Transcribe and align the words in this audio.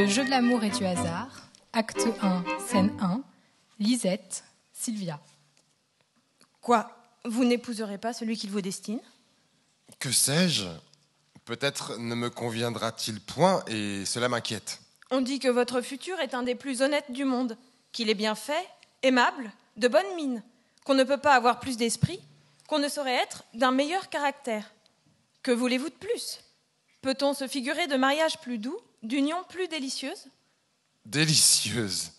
Le 0.00 0.06
jeu 0.06 0.24
de 0.24 0.30
l'amour 0.30 0.64
et 0.64 0.70
du 0.70 0.86
hasard, 0.86 1.28
acte 1.74 2.08
1, 2.22 2.42
scène 2.66 2.96
1, 3.02 3.20
Lisette, 3.78 4.44
Sylvia. 4.72 5.20
Quoi 6.62 6.90
Vous 7.26 7.44
n'épouserez 7.44 7.98
pas 7.98 8.14
celui 8.14 8.38
qu'il 8.38 8.50
vous 8.50 8.62
destine? 8.62 9.02
Que 9.98 10.10
sais-je? 10.10 10.64
Peut-être 11.44 11.98
ne 11.98 12.14
me 12.14 12.30
conviendra-t-il 12.30 13.20
point 13.20 13.62
et 13.66 14.06
cela 14.06 14.30
m'inquiète. 14.30 14.80
On 15.10 15.20
dit 15.20 15.38
que 15.38 15.48
votre 15.48 15.82
futur 15.82 16.18
est 16.20 16.32
un 16.32 16.44
des 16.44 16.54
plus 16.54 16.80
honnêtes 16.80 17.12
du 17.12 17.26
monde, 17.26 17.58
qu'il 17.92 18.08
est 18.08 18.14
bien 18.14 18.34
fait, 18.34 18.66
aimable, 19.02 19.52
de 19.76 19.86
bonne 19.86 20.16
mine, 20.16 20.42
qu'on 20.86 20.94
ne 20.94 21.04
peut 21.04 21.20
pas 21.20 21.34
avoir 21.34 21.60
plus 21.60 21.76
d'esprit, 21.76 22.20
qu'on 22.68 22.78
ne 22.78 22.88
saurait 22.88 23.22
être 23.22 23.44
d'un 23.52 23.70
meilleur 23.70 24.08
caractère. 24.08 24.72
Que 25.42 25.50
voulez-vous 25.50 25.90
de 25.90 25.94
plus? 25.94 26.40
Peut-on 27.02 27.34
se 27.34 27.46
figurer 27.46 27.86
de 27.86 27.96
mariage 27.96 28.38
plus 28.38 28.56
doux, 28.56 28.80
d'union 29.02 29.42
plus 29.48 29.68
délicieuse 29.68 30.26
Délicieuse. 31.06 32.12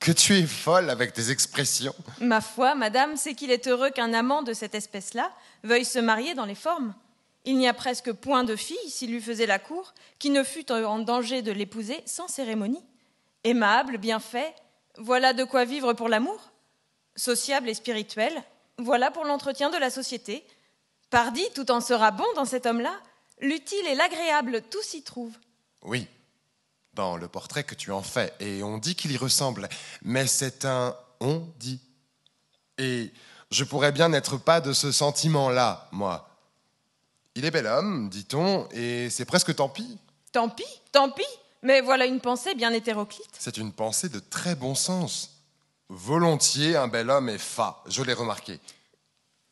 Que 0.00 0.12
tu 0.12 0.36
es 0.36 0.46
folle 0.46 0.90
avec 0.90 1.12
tes 1.12 1.30
expressions. 1.30 1.94
Ma 2.20 2.40
foi, 2.40 2.74
madame, 2.74 3.16
c'est 3.16 3.34
qu'il 3.34 3.50
est 3.50 3.66
heureux 3.68 3.90
qu'un 3.90 4.12
amant 4.12 4.42
de 4.42 4.52
cette 4.52 4.74
espèce-là 4.74 5.32
veuille 5.62 5.84
se 5.84 5.98
marier 5.98 6.34
dans 6.34 6.44
les 6.44 6.54
formes. 6.54 6.94
Il 7.46 7.56
n'y 7.56 7.68
a 7.68 7.74
presque 7.74 8.12
point 8.12 8.44
de 8.44 8.56
fille, 8.56 8.90
s'il 8.90 9.12
lui 9.12 9.20
faisait 9.20 9.46
la 9.46 9.58
cour, 9.58 9.94
qui 10.18 10.30
ne 10.30 10.42
fût 10.42 10.70
en 10.72 10.98
danger 10.98 11.42
de 11.42 11.52
l'épouser 11.52 12.02
sans 12.04 12.28
cérémonie. 12.28 12.84
Aimable, 13.44 13.98
bien 13.98 14.18
fait, 14.18 14.54
voilà 14.98 15.32
de 15.32 15.44
quoi 15.44 15.64
vivre 15.64 15.92
pour 15.92 16.08
l'amour. 16.08 16.52
Sociable 17.16 17.68
et 17.68 17.74
spirituel, 17.74 18.32
voilà 18.78 19.10
pour 19.10 19.24
l'entretien 19.24 19.70
de 19.70 19.76
la 19.76 19.90
société. 19.90 20.44
Pardi, 21.10 21.44
tout 21.54 21.70
en 21.70 21.80
sera 21.80 22.10
bon 22.10 22.26
dans 22.34 22.44
cet 22.44 22.66
homme-là. 22.66 22.94
L'utile 23.40 23.86
et 23.86 23.94
l'agréable, 23.94 24.62
tout 24.70 24.82
s'y 24.82 25.02
trouve. 25.02 25.32
Oui, 25.84 26.08
dans 26.94 27.16
le 27.16 27.28
portrait 27.28 27.64
que 27.64 27.74
tu 27.74 27.92
en 27.92 28.02
fais, 28.02 28.32
et 28.40 28.62
on 28.62 28.78
dit 28.78 28.94
qu'il 28.94 29.12
y 29.12 29.16
ressemble, 29.16 29.68
mais 30.02 30.26
c'est 30.26 30.64
un 30.64 30.96
on 31.20 31.46
dit. 31.58 31.80
Et 32.78 33.12
je 33.50 33.64
pourrais 33.64 33.92
bien 33.92 34.08
n'être 34.08 34.36
pas 34.36 34.60
de 34.60 34.72
ce 34.72 34.92
sentiment-là, 34.92 35.88
moi. 35.92 36.28
Il 37.34 37.44
est 37.44 37.50
bel 37.50 37.66
homme, 37.66 38.08
dit-on, 38.08 38.68
et 38.70 39.10
c'est 39.10 39.24
presque 39.24 39.54
tant 39.54 39.68
pis. 39.68 39.98
Tant 40.32 40.48
pis, 40.48 40.64
tant 40.92 41.10
pis, 41.10 41.22
mais 41.62 41.80
voilà 41.80 42.06
une 42.06 42.20
pensée 42.20 42.54
bien 42.54 42.72
hétéroclite. 42.72 43.30
C'est 43.38 43.56
une 43.56 43.72
pensée 43.72 44.08
de 44.08 44.20
très 44.20 44.54
bon 44.54 44.74
sens. 44.74 45.30
Volontiers, 45.88 46.76
un 46.76 46.88
bel 46.88 47.10
homme 47.10 47.28
est 47.28 47.38
fat, 47.38 47.82
je 47.88 48.02
l'ai 48.02 48.14
remarqué. 48.14 48.60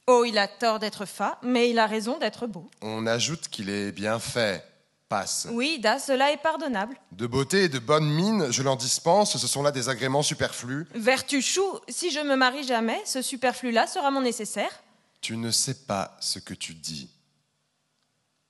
Oh, 0.09 0.25
il 0.25 0.39
a 0.39 0.49
tort 0.49 0.79
d'être 0.79 1.07
fat, 1.07 1.39
mais 1.43 1.71
il 1.71 1.79
a 1.79 1.87
raison 1.87 2.19
d'être 2.19 2.47
beau. 2.47 2.69
On 2.81 3.07
ajoute 3.07 3.49
qu'il 3.49 3.71
est 3.71 3.93
bien 3.93 4.19
fait, 4.19 4.65
passe. 5.13 5.47
Oui, 5.51 5.79
da, 5.79 5.99
cela 5.99 6.33
est 6.33 6.39
pardonnable. 6.39 6.97
De 7.13 7.27
beauté 7.27 7.65
et 7.65 7.69
de 7.69 7.79
bonne 7.79 8.09
mine, 8.09 8.51
je 8.51 8.63
l'en 8.63 8.77
dispense, 8.77 9.37
ce 9.37 9.47
sont 9.47 9.63
là 9.63 9.71
des 9.71 9.91
agréments 9.91 10.23
superflus. 10.23 10.87
Vertu 10.95 11.43
chou, 11.43 11.63
si 11.87 12.11
je 12.11 12.21
me 12.21 12.35
marie 12.35 12.65
jamais, 12.65 12.99
ce 13.05 13.21
superflu-là 13.21 13.87
sera 13.87 14.11
mon 14.11 14.23
nécessaire. 14.23 14.71
Tu 15.21 15.37
ne 15.37 15.51
sais 15.51 15.75
pas 15.75 16.17
ce 16.21 16.39
que 16.39 16.55
tu 16.55 16.73
dis. 16.73 17.11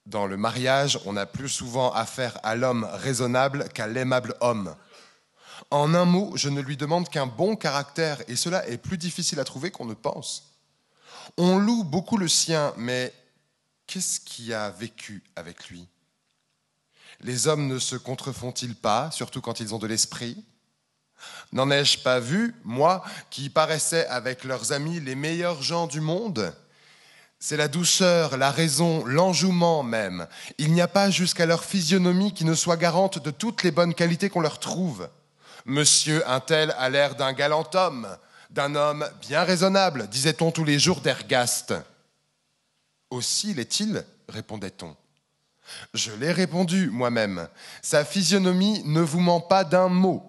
Dans 0.07 0.29
le 0.29 0.37
mariage, 0.37 1.01
on 1.05 1.17
a 1.17 1.27
plus 1.27 1.49
souvent 1.49 1.93
affaire 1.93 2.39
à 2.45 2.55
l'homme 2.55 2.89
raisonnable 2.93 3.69
qu'à 3.75 3.89
l'aimable 3.89 4.37
homme. 4.41 4.77
En 5.73 5.95
un 5.95 6.05
mot, 6.05 6.31
je 6.37 6.49
ne 6.49 6.61
lui 6.61 6.77
demande 6.77 7.09
qu'un 7.09 7.27
bon 7.27 7.57
caractère, 7.57 8.23
et 8.29 8.37
cela 8.37 8.69
est 8.69 8.79
plus 8.79 8.99
difficile 8.99 9.41
à 9.41 9.45
trouver 9.45 9.73
qu'on 9.73 9.87
ne 9.87 9.95
pense. 9.95 10.55
On 11.37 11.59
loue 11.59 11.83
beaucoup 11.83 12.19
le 12.19 12.29
sien, 12.29 12.73
mais 12.77 13.13
qu'est-ce 13.89 14.21
qui 14.21 14.55
a 14.55 14.71
vécu 14.71 15.25
avec 15.35 15.69
lui? 15.69 15.89
Les 17.23 17.47
hommes 17.47 17.69
ne 17.69 17.79
se 17.79 17.97
contrefont-ils 17.97 18.75
pas, 18.75 19.11
surtout 19.13 19.41
quand 19.41 19.61
ils 19.61 19.75
ont 19.75 19.79
de 19.79 19.87
l'esprit? 19.87 20.45
N'en 21.53 21.71
ai-je 21.71 21.99
pas 21.99 22.19
vu, 22.19 22.55
moi, 22.65 23.05
qui 23.31 23.49
paraissais 23.49 24.07
avec 24.09 24.45
leurs 24.45 24.73
amis 24.73 25.01
les 25.01 25.15
meilleurs 25.15 25.63
gens 25.63 25.87
du 25.87 26.01
monde? 26.01 26.53
C'est 27.39 27.57
la 27.57 27.69
douceur, 27.69 28.37
la 28.37 28.51
raison, 28.51 29.05
l'enjouement 29.05 29.83
même. 29.83 30.27
Il 30.59 30.73
n'y 30.73 30.81
a 30.81 30.89
pas 30.89 31.11
jusqu'à 31.11 31.47
leur 31.47 31.65
physionomie 31.65 32.33
qui 32.33 32.45
ne 32.45 32.55
soit 32.55 32.77
garante 32.77 33.19
de 33.23 33.31
toutes 33.31 33.63
les 33.63 33.73
bonnes 33.73 33.95
qualités 33.95 34.31
qu'on 34.31 34.41
leur 34.41 34.61
trouve. 34.61 35.09
Monsieur 35.65 36.29
un 36.29 36.41
tel 36.41 36.75
a 36.79 36.89
l'air 36.89 37.15
d'un 37.15 37.33
galant 37.33 37.69
homme, 37.75 38.09
d'un 38.51 38.75
homme 38.75 39.09
bien 39.21 39.45
raisonnable, 39.45 40.09
disait-on 40.09 40.51
tous 40.51 40.65
les 40.65 40.79
jours 40.79 41.01
d'Ergaste. 41.01 41.75
Aussi 43.11 43.55
l'est-il, 43.55 44.05
répondait-on. 44.29 44.97
Je 45.95 46.13
l'ai 46.13 46.33
répondu 46.33 46.91
moi-même. 46.91 47.49
Sa 47.83 48.05
physionomie 48.05 48.83
ne 48.85 49.01
vous 49.01 49.21
ment 49.21 49.41
pas 49.41 49.65
d'un 49.65 49.89
mot. 49.89 50.23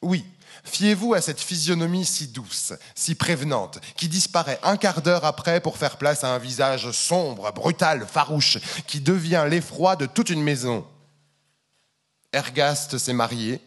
Oui, 0.00 0.24
Fiez-vous 0.64 1.14
à 1.14 1.20
cette 1.20 1.40
physionomie 1.40 2.04
si 2.04 2.28
douce, 2.28 2.72
si 2.94 3.14
prévenante, 3.16 3.80
qui 3.96 4.08
disparaît 4.08 4.60
un 4.62 4.76
quart 4.76 5.02
d'heure 5.02 5.24
après 5.24 5.60
pour 5.60 5.76
faire 5.76 5.96
place 5.96 6.22
à 6.22 6.32
un 6.32 6.38
visage 6.38 6.90
sombre, 6.92 7.52
brutal, 7.52 8.06
farouche, 8.06 8.58
qui 8.86 9.00
devient 9.00 9.44
l'effroi 9.48 9.96
de 9.96 10.06
toute 10.06 10.30
une 10.30 10.42
maison. 10.42 10.86
Ergaste 12.32 12.96
s'est 12.98 13.12
marié. 13.12 13.60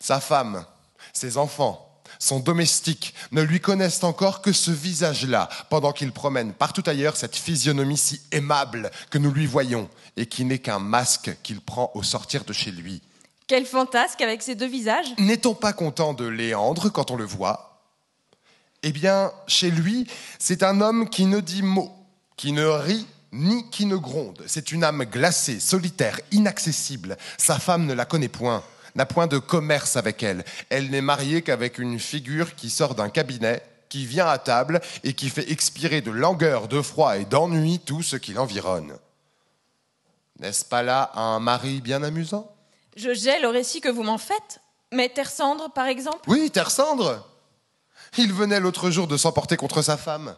Sa 0.00 0.20
femme, 0.20 0.66
ses 1.12 1.38
enfants, 1.38 1.93
son 2.24 2.40
domestique 2.40 3.14
ne 3.32 3.42
lui 3.42 3.60
connaissent 3.60 4.02
encore 4.02 4.40
que 4.40 4.52
ce 4.52 4.70
visage-là, 4.70 5.50
pendant 5.68 5.92
qu'il 5.92 6.10
promène 6.10 6.54
partout 6.54 6.82
ailleurs 6.86 7.16
cette 7.16 7.36
physionomie 7.36 7.98
si 7.98 8.22
aimable 8.32 8.90
que 9.10 9.18
nous 9.18 9.30
lui 9.30 9.44
voyons, 9.44 9.90
et 10.16 10.24
qui 10.24 10.46
n'est 10.46 10.58
qu'un 10.58 10.78
masque 10.78 11.36
qu'il 11.42 11.60
prend 11.60 11.90
au 11.92 12.02
sortir 12.02 12.44
de 12.44 12.54
chez 12.54 12.70
lui. 12.70 13.02
Quel 13.46 13.66
fantasque 13.66 14.22
avec 14.22 14.40
ces 14.40 14.54
deux 14.54 14.66
visages 14.66 15.14
N'est-on 15.18 15.54
pas 15.54 15.74
content 15.74 16.14
de 16.14 16.24
Léandre 16.24 16.90
quand 16.90 17.10
on 17.10 17.16
le 17.16 17.26
voit? 17.26 17.82
Eh 18.82 18.92
bien, 18.92 19.30
chez 19.46 19.70
lui, 19.70 20.06
c'est 20.38 20.62
un 20.62 20.80
homme 20.80 21.10
qui 21.10 21.26
ne 21.26 21.40
dit 21.40 21.62
mot, 21.62 21.92
qui 22.38 22.52
ne 22.52 22.64
rit 22.64 23.06
ni 23.32 23.68
qui 23.68 23.84
ne 23.84 23.96
gronde. 23.96 24.42
C'est 24.46 24.72
une 24.72 24.84
âme 24.84 25.04
glacée, 25.04 25.60
solitaire, 25.60 26.18
inaccessible. 26.30 27.18
Sa 27.36 27.58
femme 27.58 27.84
ne 27.84 27.92
la 27.92 28.06
connaît 28.06 28.28
point, 28.28 28.62
n'a 28.94 29.06
point 29.06 29.26
de 29.26 29.38
commerce 29.38 29.96
avec 29.96 30.22
elle. 30.22 30.44
Elle 30.70 30.90
n'est 30.90 31.00
mariée 31.00 31.42
qu'avec 31.42 31.78
une 31.78 31.98
figure 31.98 32.54
qui 32.54 32.70
sort 32.70 32.94
d'un 32.94 33.08
cabinet, 33.08 33.62
qui 33.88 34.06
vient 34.06 34.26
à 34.26 34.38
table 34.38 34.80
et 35.02 35.12
qui 35.14 35.30
fait 35.30 35.50
expirer 35.50 36.00
de 36.00 36.10
langueur, 36.10 36.68
de 36.68 36.82
froid 36.82 37.16
et 37.16 37.24
d'ennui 37.24 37.78
tout 37.78 38.02
ce 38.02 38.16
qui 38.16 38.32
l'environne. 38.32 38.96
N'est-ce 40.40 40.64
pas 40.64 40.82
là 40.82 41.12
un 41.14 41.38
mari 41.38 41.80
bien 41.80 42.02
amusant? 42.02 42.50
Je 42.96 43.14
gèle 43.14 43.46
au 43.46 43.50
récit 43.50 43.80
que 43.80 43.88
vous 43.88 44.02
m'en 44.02 44.18
faites. 44.18 44.60
Mais 44.92 45.08
Terre 45.08 45.30
Cendre, 45.30 45.72
par 45.72 45.86
exemple? 45.86 46.28
Oui, 46.28 46.50
Terre 46.50 46.70
Cendre 46.70 47.28
Il 48.16 48.32
venait 48.32 48.60
l'autre 48.60 48.90
jour 48.90 49.06
de 49.06 49.16
s'emporter 49.16 49.56
contre 49.56 49.82
sa 49.82 49.96
femme. 49.96 50.36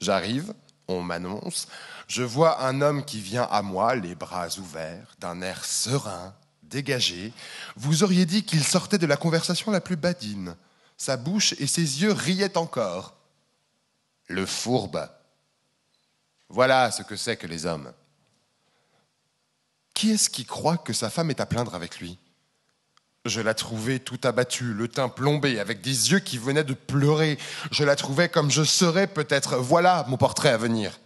J'arrive, 0.00 0.54
on 0.88 1.02
m'annonce, 1.02 1.68
je 2.06 2.22
vois 2.22 2.62
un 2.64 2.80
homme 2.80 3.04
qui 3.04 3.20
vient 3.20 3.48
à 3.50 3.62
moi, 3.62 3.94
les 3.94 4.14
bras 4.14 4.48
ouverts, 4.58 5.14
d'un 5.18 5.42
air 5.42 5.64
serein, 5.64 6.34
dégagé. 6.68 7.32
Vous 7.76 8.02
auriez 8.02 8.26
dit 8.26 8.44
qu'il 8.44 8.64
sortait 8.64 8.98
de 8.98 9.06
la 9.06 9.16
conversation 9.16 9.70
la 9.70 9.80
plus 9.80 9.96
badine. 9.96 10.56
Sa 10.96 11.16
bouche 11.16 11.54
et 11.58 11.66
ses 11.66 12.02
yeux 12.02 12.12
riaient 12.12 12.56
encore. 12.56 13.16
Le 14.26 14.46
fourbe. 14.46 15.08
Voilà 16.48 16.90
ce 16.90 17.02
que 17.02 17.16
c'est 17.16 17.36
que 17.36 17.46
les 17.46 17.66
hommes. 17.66 17.92
Qui 19.94 20.12
est-ce 20.12 20.30
qui 20.30 20.44
croit 20.44 20.78
que 20.78 20.92
sa 20.92 21.10
femme 21.10 21.30
est 21.30 21.40
à 21.40 21.46
plaindre 21.46 21.74
avec 21.74 21.98
lui? 21.98 22.18
Je 23.24 23.40
la 23.40 23.54
trouvais 23.54 23.98
tout 23.98 24.20
abattue, 24.22 24.72
le 24.72 24.88
teint 24.88 25.08
plombé, 25.08 25.58
avec 25.58 25.80
des 25.80 26.12
yeux 26.12 26.20
qui 26.20 26.38
venaient 26.38 26.64
de 26.64 26.74
pleurer. 26.74 27.38
Je 27.70 27.84
la 27.84 27.96
trouvais 27.96 28.28
comme 28.28 28.50
je 28.50 28.62
serais 28.62 29.06
peut-être. 29.06 29.56
Voilà 29.56 30.04
mon 30.08 30.16
portrait 30.16 30.50
à 30.50 30.56
venir. 30.56 30.98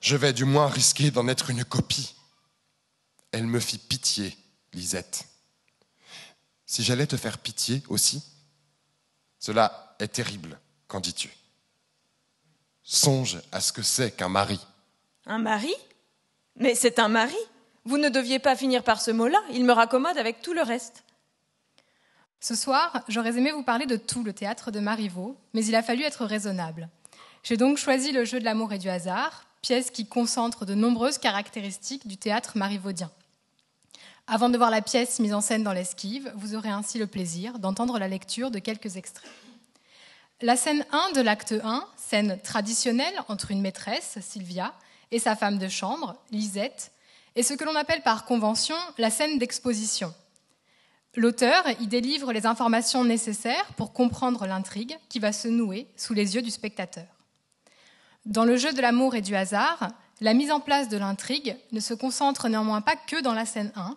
Je 0.00 0.16
vais 0.16 0.32
du 0.32 0.44
moins 0.44 0.68
risquer 0.68 1.10
d'en 1.10 1.28
être 1.28 1.50
une 1.50 1.64
copie. 1.64 2.14
Elle 3.32 3.46
me 3.46 3.60
fit 3.60 3.78
pitié, 3.78 4.36
Lisette. 4.78 5.26
Si 6.66 6.82
j'allais 6.82 7.06
te 7.06 7.16
faire 7.16 7.38
pitié 7.38 7.82
aussi, 7.88 8.22
cela 9.38 9.96
est 9.98 10.08
terrible, 10.08 10.58
qu'en 10.86 11.00
dis-tu? 11.00 11.30
Songe 12.82 13.40
à 13.52 13.60
ce 13.60 13.72
que 13.72 13.82
c'est 13.82 14.12
qu'un 14.12 14.28
mari. 14.28 14.60
Un 15.26 15.38
mari? 15.38 15.74
Mais 16.56 16.74
c'est 16.74 16.98
un 16.98 17.08
mari 17.08 17.36
vous 17.88 17.96
ne 17.96 18.10
deviez 18.10 18.38
pas 18.38 18.54
finir 18.54 18.82
par 18.82 19.00
ce 19.00 19.10
mot-là, 19.10 19.38
il 19.50 19.64
me 19.64 19.72
raccommode 19.72 20.18
avec 20.18 20.42
tout 20.42 20.52
le 20.52 20.60
reste. 20.60 21.04
Ce 22.38 22.54
soir, 22.54 23.02
j'aurais 23.08 23.38
aimé 23.38 23.50
vous 23.50 23.62
parler 23.62 23.86
de 23.86 23.96
tout 23.96 24.22
le 24.22 24.34
théâtre 24.34 24.70
de 24.70 24.78
Marivaux, 24.78 25.38
mais 25.54 25.64
il 25.64 25.74
a 25.74 25.82
fallu 25.82 26.02
être 26.02 26.26
raisonnable. 26.26 26.90
J'ai 27.42 27.56
donc 27.56 27.78
choisi 27.78 28.12
le 28.12 28.26
jeu 28.26 28.40
de 28.40 28.44
l'amour 28.44 28.74
et 28.74 28.78
du 28.78 28.90
hasard, 28.90 29.46
pièce 29.62 29.90
qui 29.90 30.06
concentre 30.06 30.66
de 30.66 30.74
nombreuses 30.74 31.16
caractéristiques 31.16 32.06
du 32.06 32.18
théâtre 32.18 32.58
marivaudien. 32.58 33.10
Avant 34.30 34.50
de 34.50 34.58
voir 34.58 34.68
la 34.68 34.82
pièce 34.82 35.20
mise 35.20 35.32
en 35.32 35.40
scène 35.40 35.62
dans 35.62 35.72
l'esquive, 35.72 36.30
vous 36.36 36.54
aurez 36.54 36.68
ainsi 36.68 36.98
le 36.98 37.06
plaisir 37.06 37.58
d'entendre 37.58 37.98
la 37.98 38.08
lecture 38.08 38.50
de 38.50 38.58
quelques 38.58 38.96
extraits. 38.96 39.30
La 40.42 40.54
scène 40.54 40.84
1 40.92 41.12
de 41.12 41.22
l'acte 41.22 41.54
1, 41.64 41.88
scène 41.96 42.38
traditionnelle 42.44 43.14
entre 43.28 43.52
une 43.52 43.62
maîtresse, 43.62 44.18
Sylvia, 44.20 44.74
et 45.12 45.18
sa 45.18 45.34
femme 45.34 45.56
de 45.56 45.68
chambre, 45.68 46.14
Lisette, 46.30 46.92
est 47.36 47.42
ce 47.42 47.54
que 47.54 47.64
l'on 47.64 47.74
appelle 47.74 48.02
par 48.02 48.26
convention 48.26 48.76
la 48.98 49.08
scène 49.08 49.38
d'exposition. 49.38 50.12
L'auteur 51.16 51.64
y 51.80 51.86
délivre 51.86 52.30
les 52.34 52.44
informations 52.44 53.04
nécessaires 53.04 53.72
pour 53.78 53.94
comprendre 53.94 54.46
l'intrigue 54.46 54.98
qui 55.08 55.20
va 55.20 55.32
se 55.32 55.48
nouer 55.48 55.86
sous 55.96 56.12
les 56.12 56.34
yeux 56.34 56.42
du 56.42 56.50
spectateur. 56.50 57.06
Dans 58.26 58.44
le 58.44 58.58
jeu 58.58 58.74
de 58.74 58.82
l'amour 58.82 59.14
et 59.14 59.22
du 59.22 59.34
hasard, 59.34 59.88
la 60.20 60.34
mise 60.34 60.50
en 60.50 60.60
place 60.60 60.90
de 60.90 60.98
l'intrigue 60.98 61.56
ne 61.72 61.80
se 61.80 61.94
concentre 61.94 62.50
néanmoins 62.50 62.82
pas 62.82 62.96
que 62.96 63.22
dans 63.22 63.32
la 63.32 63.46
scène 63.46 63.72
1, 63.74 63.96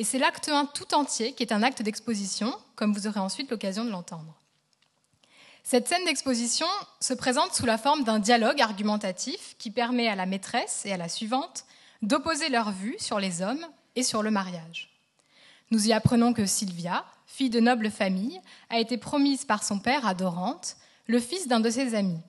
et 0.00 0.04
c'est 0.04 0.18
l'acte 0.18 0.48
1 0.48 0.64
tout 0.64 0.94
entier 0.94 1.34
qui 1.34 1.42
est 1.42 1.52
un 1.52 1.62
acte 1.62 1.82
d'exposition, 1.82 2.56
comme 2.74 2.94
vous 2.94 3.06
aurez 3.06 3.20
ensuite 3.20 3.50
l'occasion 3.50 3.84
de 3.84 3.90
l'entendre. 3.90 4.34
Cette 5.62 5.88
scène 5.88 6.06
d'exposition 6.06 6.66
se 7.00 7.12
présente 7.12 7.52
sous 7.52 7.66
la 7.66 7.76
forme 7.76 8.02
d'un 8.04 8.18
dialogue 8.18 8.62
argumentatif 8.62 9.56
qui 9.58 9.70
permet 9.70 10.08
à 10.08 10.14
la 10.14 10.24
maîtresse 10.24 10.86
et 10.86 10.92
à 10.92 10.96
la 10.96 11.10
suivante 11.10 11.66
d'opposer 12.00 12.48
leurs 12.48 12.72
vues 12.72 12.96
sur 12.98 13.20
les 13.20 13.42
hommes 13.42 13.62
et 13.94 14.02
sur 14.02 14.22
le 14.22 14.30
mariage. 14.30 14.88
Nous 15.70 15.88
y 15.88 15.92
apprenons 15.92 16.32
que 16.32 16.46
Sylvia, 16.46 17.04
fille 17.26 17.50
de 17.50 17.60
noble 17.60 17.90
famille, 17.90 18.40
a 18.70 18.80
été 18.80 18.96
promise 18.96 19.44
par 19.44 19.62
son 19.62 19.80
père 19.80 20.06
à 20.06 20.14
Dorante, 20.14 20.78
le 21.08 21.20
fils 21.20 21.46
d'un 21.46 21.60
de 21.60 21.68
ses 21.68 21.94
amis. 21.94 22.22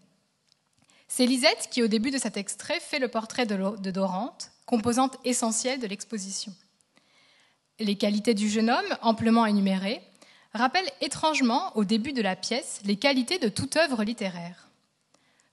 C'est 1.08 1.26
Lisette 1.26 1.70
qui, 1.72 1.82
au 1.84 1.88
début 1.88 2.12
de 2.12 2.18
cet 2.18 2.36
extrait, 2.36 2.82
fait 2.82 3.00
le 3.00 3.08
portrait 3.08 3.46
de 3.46 3.92
Dorante, 3.92 4.52
composante 4.66 5.16
essentielle 5.24 5.80
de 5.80 5.88
l'exposition. 5.88 6.54
Les 7.80 7.96
qualités 7.96 8.34
du 8.34 8.50
jeune 8.50 8.70
homme, 8.70 8.98
amplement 9.02 9.46
énumérées, 9.46 10.02
rappellent 10.54 10.92
étrangement, 11.02 11.76
au 11.76 11.84
début 11.84 12.14
de 12.14 12.22
la 12.22 12.36
pièce, 12.36 12.82
les 12.86 12.98
qualités 12.98 13.40
de 13.40 13.50
toute 13.50 13.78
œuvre 13.78 14.04
littéraire. 14.04 14.68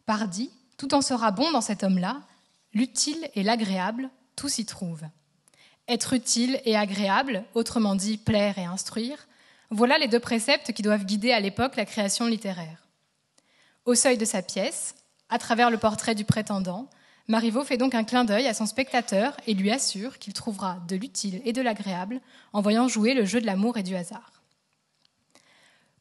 Pardi, 0.07 0.51
tout 0.77 0.95
en 0.95 1.03
sera 1.03 1.31
bon 1.31 1.51
dans 1.51 1.61
cet 1.61 1.83
homme-là, 1.83 2.21
l'utile 2.73 3.29
et 3.35 3.43
l'agréable, 3.43 4.11
tout 4.37 4.49
s'y 4.49 4.67
trouve. 4.67 5.03
Être 5.89 6.13
utile 6.13 6.61
et 6.65 6.77
agréable, 6.77 7.45
autrement 7.55 7.95
dit 7.95 8.19
plaire 8.19 8.59
et 8.59 8.65
instruire, 8.65 9.27
voilà 9.71 9.99
les 9.99 10.09
deux 10.09 10.21
préceptes 10.21 10.73
qui 10.73 10.83
doivent 10.83 11.05
guider 11.05 11.33
à 11.33 11.41
l'époque 11.41 11.77
la 11.77 11.85
création 11.85 12.27
littéraire. 12.27 12.87
Au 13.85 13.95
seuil 13.95 14.17
de 14.19 14.25
sa 14.25 14.43
pièce, 14.43 14.95
à 15.29 15.39
travers 15.39 15.71
le 15.71 15.79
portrait 15.79 16.15
du 16.15 16.25
prétendant, 16.25 16.89
Marivaux 17.29 17.63
fait 17.63 17.77
donc 17.77 17.95
un 17.95 18.05
clin 18.05 18.25
d'œil 18.25 18.47
à 18.47 18.55
son 18.55 18.65
spectateur 18.65 19.37
et 19.47 19.53
lui 19.53 19.71
assure 19.71 20.19
qu'il 20.19 20.33
trouvera 20.33 20.79
de 20.89 20.97
l'utile 20.97 21.43
et 21.45 21.53
de 21.53 21.61
l'agréable 21.61 22.23
en 22.55 22.63
voyant 22.63 22.89
jouer 22.89 23.13
le 23.13 23.27
jeu 23.27 23.39
de 23.41 23.47
l'amour 23.47 23.77
et 23.77 23.83
du 23.83 23.95
hasard. 23.95 24.43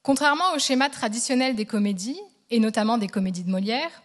Contrairement 0.03 0.53
au 0.55 0.59
schéma 0.59 0.89
traditionnel 0.89 1.57
des 1.57 1.65
comédies, 1.65 2.19
et 2.49 2.61
notamment 2.61 2.97
des 2.97 3.09
comédies 3.09 3.43
de 3.43 3.49
Molière, 3.49 4.01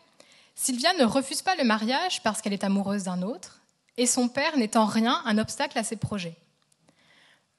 Sylvia 0.57 0.93
ne 0.95 1.05
refuse 1.05 1.43
pas 1.43 1.55
le 1.55 1.63
mariage 1.63 2.25
parce 2.25 2.43
qu'elle 2.43 2.53
est 2.53 2.65
amoureuse 2.65 3.05
d'un 3.05 3.23
autre, 3.23 3.61
et 3.97 4.07
son 4.07 4.29
père 4.29 4.57
n'est 4.57 4.77
en 4.77 4.87
rien 4.87 5.23
un 5.25 5.39
obstacle 5.39 5.79
à 5.79 5.85
ses 5.85 5.97
projets. 5.97 6.37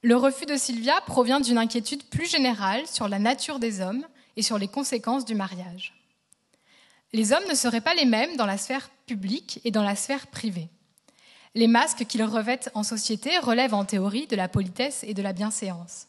Le 0.02 0.16
refus 0.16 0.44
de 0.44 0.58
Sylvia 0.58 1.00
provient 1.06 1.40
d'une 1.40 1.56
inquiétude 1.56 2.04
plus 2.04 2.30
générale 2.30 2.86
sur 2.86 3.08
la 3.08 3.18
nature 3.18 3.58
des 3.58 3.80
hommes 3.80 4.04
et 4.36 4.42
sur 4.42 4.58
les 4.58 4.68
conséquences 4.68 5.24
du 5.24 5.34
mariage. 5.34 5.94
Les 7.14 7.32
hommes 7.32 7.48
ne 7.48 7.54
seraient 7.54 7.80
pas 7.80 7.94
les 7.94 8.06
mêmes 8.06 8.36
dans 8.36 8.44
la 8.44 8.58
sphère 8.58 8.90
publique 9.06 9.60
et 9.62 9.70
dans 9.70 9.84
la 9.84 9.94
sphère 9.94 10.26
privée. 10.26 10.68
Les 11.54 11.68
masques 11.68 12.06
qu'ils 12.06 12.24
revêtent 12.24 12.72
en 12.74 12.82
société 12.82 13.38
relèvent 13.38 13.72
en 13.72 13.84
théorie 13.84 14.26
de 14.26 14.34
la 14.34 14.48
politesse 14.48 15.04
et 15.06 15.14
de 15.14 15.22
la 15.22 15.32
bienséance. 15.32 16.08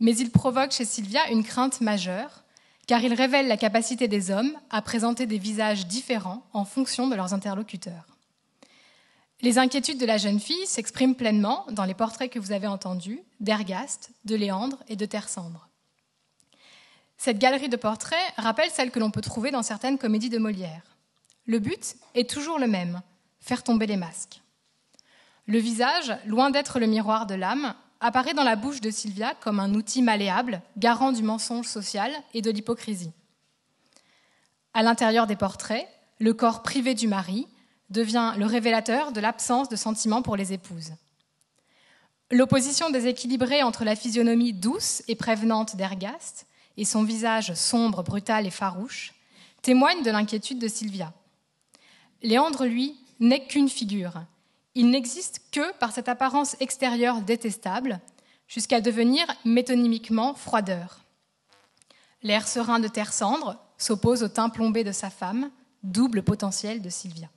Mais 0.00 0.16
ils 0.16 0.30
provoquent 0.30 0.72
chez 0.72 0.86
Sylvia 0.86 1.30
une 1.30 1.44
crainte 1.44 1.82
majeure, 1.82 2.42
car 2.86 3.04
ils 3.04 3.12
révèlent 3.12 3.48
la 3.48 3.58
capacité 3.58 4.08
des 4.08 4.30
hommes 4.30 4.56
à 4.70 4.80
présenter 4.80 5.26
des 5.26 5.36
visages 5.36 5.86
différents 5.86 6.42
en 6.54 6.64
fonction 6.64 7.06
de 7.06 7.16
leurs 7.16 7.34
interlocuteurs. 7.34 8.16
Les 9.42 9.58
inquiétudes 9.58 10.00
de 10.00 10.06
la 10.06 10.16
jeune 10.16 10.40
fille 10.40 10.66
s'expriment 10.66 11.16
pleinement 11.16 11.66
dans 11.70 11.84
les 11.84 11.92
portraits 11.92 12.32
que 12.32 12.38
vous 12.38 12.52
avez 12.52 12.66
entendus 12.66 13.20
d'Ergaste, 13.40 14.10
de 14.24 14.36
Léandre 14.36 14.82
et 14.88 14.96
de 14.96 15.04
Terre 15.04 15.28
Cendre. 15.28 15.68
Cette 17.24 17.38
galerie 17.38 17.70
de 17.70 17.76
portraits 17.76 18.34
rappelle 18.36 18.68
celle 18.68 18.90
que 18.90 18.98
l'on 18.98 19.10
peut 19.10 19.22
trouver 19.22 19.50
dans 19.50 19.62
certaines 19.62 19.96
comédies 19.96 20.28
de 20.28 20.36
Molière. 20.36 20.82
Le 21.46 21.58
but 21.58 21.96
est 22.14 22.28
toujours 22.28 22.58
le 22.58 22.66
même, 22.66 23.00
faire 23.40 23.62
tomber 23.62 23.86
les 23.86 23.96
masques. 23.96 24.42
Le 25.46 25.56
visage, 25.56 26.14
loin 26.26 26.50
d'être 26.50 26.78
le 26.78 26.86
miroir 26.86 27.24
de 27.24 27.34
l'âme, 27.34 27.72
apparaît 28.00 28.34
dans 28.34 28.44
la 28.44 28.56
bouche 28.56 28.82
de 28.82 28.90
Sylvia 28.90 29.32
comme 29.40 29.58
un 29.58 29.72
outil 29.72 30.02
malléable, 30.02 30.60
garant 30.76 31.12
du 31.12 31.22
mensonge 31.22 31.64
social 31.64 32.12
et 32.34 32.42
de 32.42 32.50
l'hypocrisie. 32.50 33.12
À 34.74 34.82
l'intérieur 34.82 35.26
des 35.26 35.34
portraits, 35.34 35.88
le 36.18 36.34
corps 36.34 36.62
privé 36.62 36.92
du 36.92 37.08
mari, 37.08 37.48
devient 37.88 38.34
le 38.36 38.44
révélateur 38.44 39.12
de 39.12 39.20
l'absence 39.20 39.70
de 39.70 39.76
sentiments 39.76 40.20
pour 40.20 40.36
les 40.36 40.52
épouses. 40.52 40.92
L'opposition 42.30 42.90
déséquilibrée 42.90 43.62
entre 43.62 43.84
la 43.84 43.96
physionomie 43.96 44.52
douce 44.52 45.02
et 45.08 45.14
prévenante 45.14 45.76
d'Ergaste 45.76 46.46
et 46.76 46.84
son 46.84 47.04
visage 47.04 47.54
sombre, 47.54 48.02
brutal 48.02 48.46
et 48.46 48.50
farouche 48.50 49.14
témoigne 49.62 50.02
de 50.02 50.10
l'inquiétude 50.10 50.58
de 50.58 50.68
Sylvia. 50.68 51.12
Léandre, 52.22 52.66
lui, 52.66 52.96
n'est 53.18 53.46
qu'une 53.46 53.70
figure. 53.70 54.22
Il 54.74 54.90
n'existe 54.90 55.40
que 55.52 55.72
par 55.78 55.92
cette 55.92 56.08
apparence 56.08 56.56
extérieure 56.60 57.22
détestable, 57.22 58.00
jusqu'à 58.46 58.80
devenir 58.80 59.26
métonymiquement 59.44 60.34
froideur. 60.34 61.04
L'air 62.22 62.46
serein 62.46 62.78
de 62.78 62.88
Terre 62.88 63.12
Cendre 63.12 63.58
s'oppose 63.78 64.22
au 64.22 64.28
teint 64.28 64.50
plombé 64.50 64.84
de 64.84 64.92
sa 64.92 65.10
femme, 65.10 65.50
double 65.82 66.22
potentiel 66.22 66.82
de 66.82 66.90
Sylvia. 66.90 67.28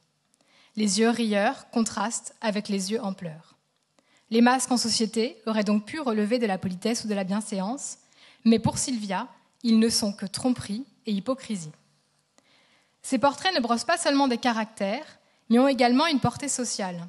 Les 0.75 0.99
yeux 0.99 1.09
rieurs 1.09 1.69
contrastent 1.71 2.35
avec 2.41 2.69
les 2.69 2.91
yeux 2.91 3.01
en 3.01 3.13
pleurs. 3.13 3.55
Les 4.29 4.41
masques 4.41 4.71
en 4.71 4.77
société 4.77 5.37
auraient 5.45 5.63
donc 5.63 5.85
pu 5.85 5.99
relever 5.99 6.39
de 6.39 6.45
la 6.45 6.57
politesse 6.57 7.05
ou 7.05 7.07
de 7.07 7.13
la 7.13 7.23
bienséance, 7.23 7.97
mais 8.47 8.59
pour 8.59 8.77
Sylvia, 8.77 9.27
ils 9.63 9.79
ne 9.79 9.89
sont 9.89 10.13
que 10.13 10.25
tromperie 10.25 10.85
et 11.05 11.11
hypocrisie. 11.11 11.71
Ces 13.01 13.19
portraits 13.19 13.53
ne 13.53 13.59
brossent 13.59 13.83
pas 13.83 13.97
seulement 13.97 14.27
des 14.27 14.37
caractères, 14.37 15.19
mais 15.49 15.59
ont 15.59 15.67
également 15.67 16.07
une 16.07 16.19
portée 16.19 16.47
sociale. 16.47 17.07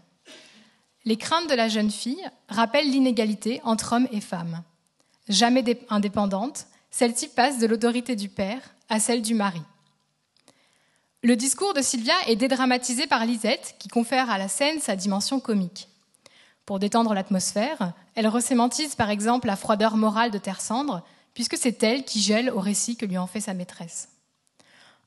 Les 1.05 1.17
craintes 1.17 1.49
de 1.49 1.55
la 1.55 1.69
jeune 1.69 1.91
fille 1.91 2.29
rappellent 2.49 2.91
l'inégalité 2.91 3.61
entre 3.65 3.95
hommes 3.95 4.09
et 4.13 4.21
femmes. 4.21 4.63
Jamais 5.29 5.65
indépendante, 5.91 6.67
celle-ci 6.91 7.29
passe 7.29 7.59
de 7.59 7.67
l'autorité 7.67 8.17
du 8.17 8.29
père 8.29 8.61
à 8.89 9.01
celle 9.01 9.23
du 9.23 9.35
mari. 9.35 9.63
Le 11.23 11.37
discours 11.37 11.75
de 11.75 11.83
Sylvia 11.83 12.15
est 12.27 12.37
dédramatisé 12.37 13.07
par 13.07 13.25
Lisette, 13.27 13.77
qui 13.79 13.89
confère 13.89 14.31
à 14.31 14.39
la 14.39 14.49
scène 14.49 14.81
sa 14.81 14.97
dimension 14.97 15.41
comique. 15.41 15.89
Pour 16.65 16.79
détendre 16.79 17.15
l'atmosphère, 17.15 17.93
elle 18.15 18.29
ressémantise 18.29 18.95
par 18.95 19.11
exemple 19.11 19.47
la 19.47 19.57
froideur 19.57 19.97
morale 19.97 20.31
de 20.31 20.39
Terre 20.39 20.61
Cendre, 20.61 21.03
puisque 21.39 21.57
c'est 21.57 21.85
elle 21.85 22.05
qui 22.05 22.21
gèle 22.21 22.51
au 22.51 22.59
récit 22.59 22.97
que 22.97 23.07
lui 23.07 23.17
en 23.17 23.29
fait 23.29 23.39
sa 23.39 23.55
maîtresse. 23.55 24.09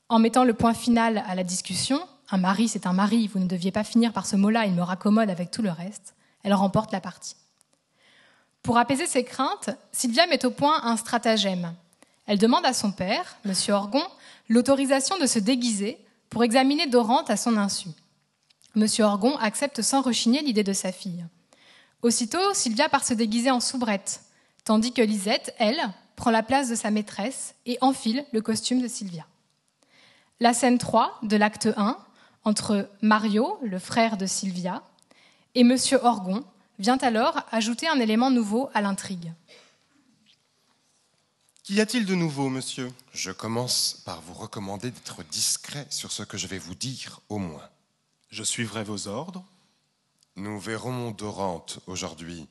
En 0.08 0.18
mettant 0.18 0.44
le 0.44 0.54
point 0.54 0.72
final 0.72 1.22
à 1.28 1.34
la 1.34 1.44
discussion, 1.44 2.00
un 2.30 2.38
mari 2.38 2.68
c'est 2.68 2.86
un 2.86 2.94
mari, 2.94 3.26
vous 3.26 3.38
ne 3.38 3.46
deviez 3.46 3.70
pas 3.70 3.84
finir 3.84 4.14
par 4.14 4.24
ce 4.24 4.36
mot-là, 4.36 4.64
il 4.64 4.72
me 4.72 4.80
raccommode 4.80 5.28
avec 5.28 5.50
tout 5.50 5.60
le 5.60 5.70
reste, 5.70 6.14
elle 6.42 6.54
remporte 6.54 6.90
la 6.90 7.02
partie. 7.02 7.36
Pour 8.62 8.78
apaiser 8.78 9.06
ses 9.06 9.24
craintes, 9.24 9.68
Sylvia 9.92 10.26
met 10.26 10.46
au 10.46 10.50
point 10.50 10.82
un 10.84 10.96
stratagème. 10.96 11.74
Elle 12.24 12.38
demande 12.38 12.64
à 12.64 12.72
son 12.72 12.92
père, 12.92 13.36
M. 13.44 13.52
Orgon, 13.68 14.02
l'autorisation 14.48 15.18
de 15.18 15.26
se 15.26 15.38
déguiser 15.38 15.98
pour 16.30 16.44
examiner 16.44 16.86
Dorante 16.86 17.28
à 17.28 17.36
son 17.36 17.58
insu. 17.58 17.90
Monsieur 18.74 19.04
Orgon 19.04 19.36
accepte 19.36 19.82
sans 19.82 20.00
rechigner 20.00 20.40
l'idée 20.40 20.64
de 20.64 20.72
sa 20.72 20.92
fille. 20.92 21.26
Aussitôt, 22.00 22.54
Sylvia 22.54 22.88
part 22.88 23.04
se 23.04 23.12
déguiser 23.12 23.50
en 23.50 23.60
soubrette, 23.60 24.22
tandis 24.64 24.94
que 24.94 25.02
Lisette, 25.02 25.54
elle, 25.58 25.92
prend 26.16 26.30
la 26.30 26.42
place 26.42 26.68
de 26.68 26.74
sa 26.74 26.90
maîtresse 26.90 27.54
et 27.66 27.78
enfile 27.80 28.24
le 28.32 28.40
costume 28.40 28.80
de 28.80 28.88
Sylvia. 28.88 29.26
La 30.40 30.54
scène 30.54 30.78
3 30.78 31.20
de 31.22 31.36
l'acte 31.36 31.68
1, 31.76 31.96
entre 32.44 32.90
Mario, 33.00 33.58
le 33.62 33.78
frère 33.78 34.16
de 34.16 34.26
Sylvia, 34.26 34.82
et 35.54 35.64
Monsieur 35.64 35.98
Orgon, 36.04 36.44
vient 36.78 36.98
alors 36.98 37.40
ajouter 37.50 37.86
un 37.86 38.00
élément 38.00 38.30
nouveau 38.30 38.68
à 38.74 38.80
l'intrigue. 38.80 39.32
Qu'y 41.62 41.80
a-t-il 41.80 42.06
de 42.06 42.16
nouveau, 42.16 42.48
monsieur? 42.48 42.92
Je 43.12 43.30
commence 43.30 44.02
par 44.04 44.20
vous 44.20 44.34
recommander 44.34 44.90
d'être 44.90 45.22
discret 45.22 45.86
sur 45.90 46.10
ce 46.10 46.24
que 46.24 46.36
je 46.36 46.48
vais 46.48 46.58
vous 46.58 46.74
dire, 46.74 47.20
au 47.28 47.38
moins. 47.38 47.68
Je 48.30 48.42
suivrai 48.42 48.82
vos 48.82 49.06
ordres. 49.06 49.44
Nous 50.34 50.58
verrons 50.58 51.12
Dorante 51.12 51.78
aujourd'hui, 51.86 52.48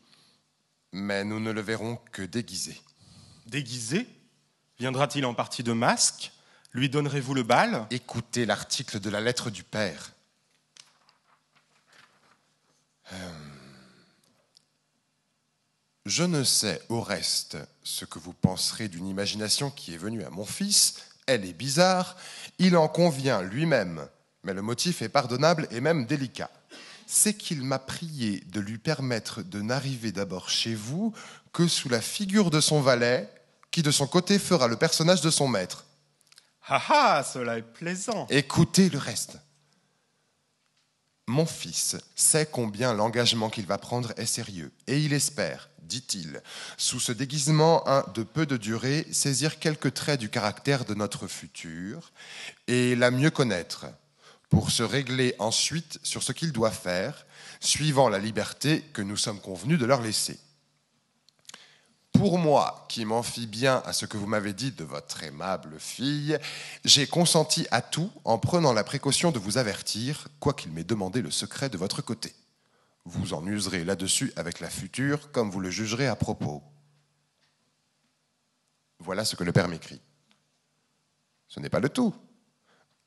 mais 0.93 1.25
nous 1.25 1.41
ne 1.41 1.51
le 1.51 1.59
verrons 1.61 1.99
que 2.13 2.21
déguisé. 2.21 2.79
Déguisé 3.51 4.07
Viendra-t-il 4.79 5.25
en 5.25 5.33
partie 5.33 5.61
de 5.61 5.73
masque? 5.73 6.31
Lui 6.71 6.87
donnerez-vous 6.87 7.33
le 7.33 7.43
bal? 7.43 7.85
Écoutez 7.91 8.45
l'article 8.45 9.01
de 9.01 9.09
la 9.09 9.19
lettre 9.19 9.49
du 9.49 9.65
père. 9.65 10.13
Euh, 13.11 13.31
je 16.05 16.23
ne 16.23 16.45
sais 16.45 16.81
au 16.87 17.01
reste 17.01 17.57
ce 17.83 18.05
que 18.05 18.19
vous 18.19 18.31
penserez 18.31 18.87
d'une 18.87 19.05
imagination 19.05 19.69
qui 19.69 19.93
est 19.93 19.97
venue 19.97 20.23
à 20.23 20.29
mon 20.29 20.45
fils. 20.45 21.01
Elle 21.27 21.43
est 21.43 21.51
bizarre. 21.51 22.15
Il 22.57 22.77
en 22.77 22.87
convient 22.87 23.41
lui-même, 23.41 24.07
mais 24.45 24.53
le 24.53 24.61
motif 24.61 25.01
est 25.01 25.09
pardonnable 25.09 25.67
et 25.71 25.81
même 25.81 26.05
délicat. 26.05 26.49
c'est 27.05 27.33
qu'il 27.33 27.63
m'a 27.63 27.79
prié 27.79 28.45
de 28.47 28.61
lui 28.61 28.77
permettre 28.77 29.41
de 29.43 29.61
n'arriver 29.61 30.13
d'abord 30.13 30.49
chez 30.49 30.73
vous 30.73 31.13
que 31.51 31.67
sous 31.67 31.89
la 31.89 31.99
figure 31.99 32.49
de 32.49 32.61
son 32.61 32.79
valet, 32.79 33.29
qui 33.71 33.81
de 33.81 33.91
son 33.91 34.07
côté 34.07 34.37
fera 34.37 34.67
le 34.67 34.75
personnage 34.75 35.21
de 35.21 35.29
son 35.29 35.47
maître. 35.47 35.85
Ah 36.67 36.83
ah, 36.89 37.23
cela 37.23 37.57
est 37.57 37.63
plaisant. 37.63 38.27
Écoutez 38.29 38.89
le 38.89 38.97
reste. 38.97 39.37
Mon 41.27 41.45
fils 41.45 41.95
sait 42.15 42.45
combien 42.45 42.93
l'engagement 42.93 43.49
qu'il 43.49 43.65
va 43.65 43.77
prendre 43.77 44.13
est 44.17 44.25
sérieux, 44.25 44.71
et 44.87 44.99
il 44.99 45.13
espère, 45.13 45.69
dit-il, 45.81 46.41
sous 46.77 46.99
ce 46.99 47.11
déguisement 47.11 47.83
de 48.13 48.23
peu 48.23 48.45
de 48.45 48.57
durée, 48.57 49.07
saisir 49.11 49.59
quelques 49.59 49.93
traits 49.93 50.19
du 50.19 50.29
caractère 50.29 50.83
de 50.83 50.93
notre 50.93 51.27
futur 51.27 52.11
et 52.67 52.95
la 52.95 53.11
mieux 53.11 53.31
connaître, 53.31 53.85
pour 54.49 54.71
se 54.71 54.83
régler 54.83 55.35
ensuite 55.39 55.99
sur 56.03 56.21
ce 56.21 56.33
qu'il 56.33 56.51
doit 56.51 56.71
faire, 56.71 57.25
suivant 57.61 58.09
la 58.09 58.19
liberté 58.19 58.81
que 58.93 59.01
nous 59.01 59.17
sommes 59.17 59.39
convenus 59.39 59.79
de 59.79 59.85
leur 59.85 60.01
laisser. 60.01 60.37
Pour 62.21 62.37
moi, 62.37 62.85
qui 62.87 63.03
m'en 63.03 63.23
fie 63.23 63.47
bien 63.47 63.81
à 63.83 63.93
ce 63.93 64.05
que 64.05 64.15
vous 64.15 64.27
m'avez 64.27 64.53
dit 64.53 64.69
de 64.69 64.83
votre 64.83 65.23
aimable 65.23 65.79
fille, 65.79 66.37
j'ai 66.85 67.07
consenti 67.07 67.65
à 67.71 67.81
tout 67.81 68.11
en 68.25 68.37
prenant 68.37 68.73
la 68.73 68.83
précaution 68.83 69.31
de 69.31 69.39
vous 69.39 69.57
avertir, 69.57 70.27
quoiqu'il 70.39 70.71
m'ait 70.71 70.83
demandé 70.83 71.23
le 71.23 71.31
secret 71.31 71.67
de 71.67 71.79
votre 71.79 72.03
côté. 72.03 72.35
Vous 73.05 73.33
en 73.33 73.47
userez 73.47 73.83
là-dessus 73.83 74.31
avec 74.35 74.59
la 74.59 74.69
future, 74.69 75.31
comme 75.31 75.49
vous 75.49 75.59
le 75.59 75.71
jugerez 75.71 76.05
à 76.05 76.15
propos. 76.15 76.61
Voilà 78.99 79.25
ce 79.25 79.35
que 79.35 79.43
le 79.43 79.51
Père 79.51 79.67
m'écrit. 79.67 79.99
Ce 81.47 81.59
n'est 81.59 81.69
pas 81.69 81.79
le 81.79 81.89
tout. 81.89 82.13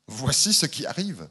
Voici 0.07 0.53
ce 0.53 0.65
qui 0.65 0.85
arrive 0.85 1.29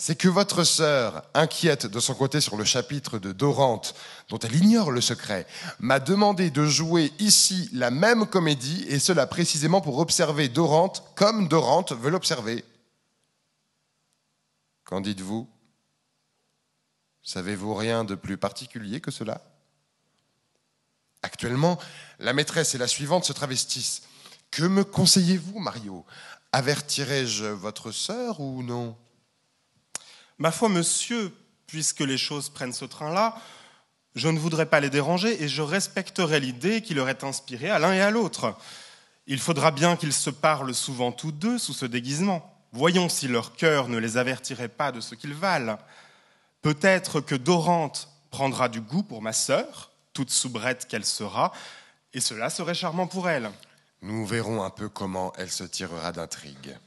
c'est 0.00 0.16
que 0.16 0.28
votre 0.28 0.64
sœur, 0.64 1.26
inquiète 1.34 1.84
de 1.84 2.00
son 2.00 2.14
côté 2.14 2.40
sur 2.40 2.56
le 2.56 2.64
chapitre 2.64 3.18
de 3.18 3.32
Dorante, 3.32 3.94
dont 4.30 4.38
elle 4.38 4.56
ignore 4.56 4.90
le 4.90 5.02
secret, 5.02 5.46
m'a 5.78 6.00
demandé 6.00 6.48
de 6.50 6.64
jouer 6.64 7.12
ici 7.18 7.68
la 7.74 7.90
même 7.90 8.24
comédie, 8.24 8.86
et 8.88 8.98
cela 8.98 9.26
précisément 9.26 9.82
pour 9.82 9.98
observer 9.98 10.48
Dorante 10.48 11.04
comme 11.16 11.48
Dorante 11.48 11.92
veut 11.92 12.08
l'observer. 12.08 12.64
Qu'en 14.84 15.02
dites-vous? 15.02 15.46
Savez-vous 17.22 17.74
rien 17.74 18.04
de 18.04 18.14
plus 18.14 18.38
particulier 18.38 19.02
que 19.02 19.10
cela? 19.10 19.42
Actuellement, 21.20 21.78
la 22.20 22.32
maîtresse 22.32 22.74
et 22.74 22.78
la 22.78 22.88
suivante 22.88 23.26
se 23.26 23.34
travestissent. 23.34 24.04
Que 24.50 24.62
me 24.62 24.82
conseillez-vous, 24.82 25.58
Mario? 25.58 26.06
Avertirai-je 26.52 27.44
votre 27.44 27.92
sœur 27.92 28.40
ou 28.40 28.62
non? 28.62 28.96
Ma 30.40 30.50
foi, 30.50 30.70
monsieur, 30.70 31.32
puisque 31.66 32.00
les 32.00 32.16
choses 32.16 32.48
prennent 32.48 32.72
ce 32.72 32.86
train-là, 32.86 33.36
je 34.14 34.28
ne 34.28 34.38
voudrais 34.38 34.64
pas 34.64 34.80
les 34.80 34.88
déranger 34.88 35.42
et 35.42 35.48
je 35.48 35.60
respecterai 35.60 36.40
l'idée 36.40 36.80
qui 36.80 36.94
leur 36.94 37.10
est 37.10 37.24
inspirée 37.24 37.68
à 37.68 37.78
l'un 37.78 37.92
et 37.92 38.00
à 38.00 38.10
l'autre. 38.10 38.56
Il 39.26 39.38
faudra 39.38 39.70
bien 39.70 39.96
qu'ils 39.96 40.14
se 40.14 40.30
parlent 40.30 40.74
souvent 40.74 41.12
tous 41.12 41.30
deux 41.30 41.58
sous 41.58 41.74
ce 41.74 41.84
déguisement. 41.84 42.58
Voyons 42.72 43.10
si 43.10 43.28
leur 43.28 43.54
cœur 43.54 43.88
ne 43.88 43.98
les 43.98 44.16
avertirait 44.16 44.68
pas 44.68 44.92
de 44.92 45.00
ce 45.00 45.14
qu'ils 45.14 45.34
valent. 45.34 45.78
Peut-être 46.62 47.20
que 47.20 47.34
Dorante 47.34 48.08
prendra 48.30 48.70
du 48.70 48.80
goût 48.80 49.02
pour 49.02 49.20
ma 49.20 49.34
sœur, 49.34 49.90
toute 50.14 50.30
soubrette 50.30 50.88
qu'elle 50.88 51.04
sera, 51.04 51.52
et 52.14 52.20
cela 52.20 52.48
serait 52.48 52.74
charmant 52.74 53.06
pour 53.06 53.28
elle. 53.28 53.50
Nous 54.00 54.24
verrons 54.24 54.62
un 54.62 54.70
peu 54.70 54.88
comment 54.88 55.34
elle 55.36 55.50
se 55.50 55.64
tirera 55.64 56.12
d'intrigue. 56.12 56.78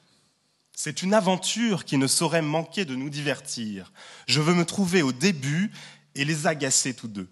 C'est 0.76 1.04
une 1.04 1.14
aventure 1.14 1.86
qui 1.86 1.98
ne 1.98 2.08
saurait 2.08 2.42
manquer 2.42 2.86
de 2.86 2.96
nous 2.96 3.10
divertir. 3.10 3.92
Je 4.28 4.42
veux 4.42 4.56
me 4.56 4.66
trouver 4.66 5.02
au 5.02 5.12
début 5.12 5.72
et 6.16 6.26
les 6.26 6.48
agacer 6.48 6.94
tous 6.94 7.08
deux. 7.08 7.30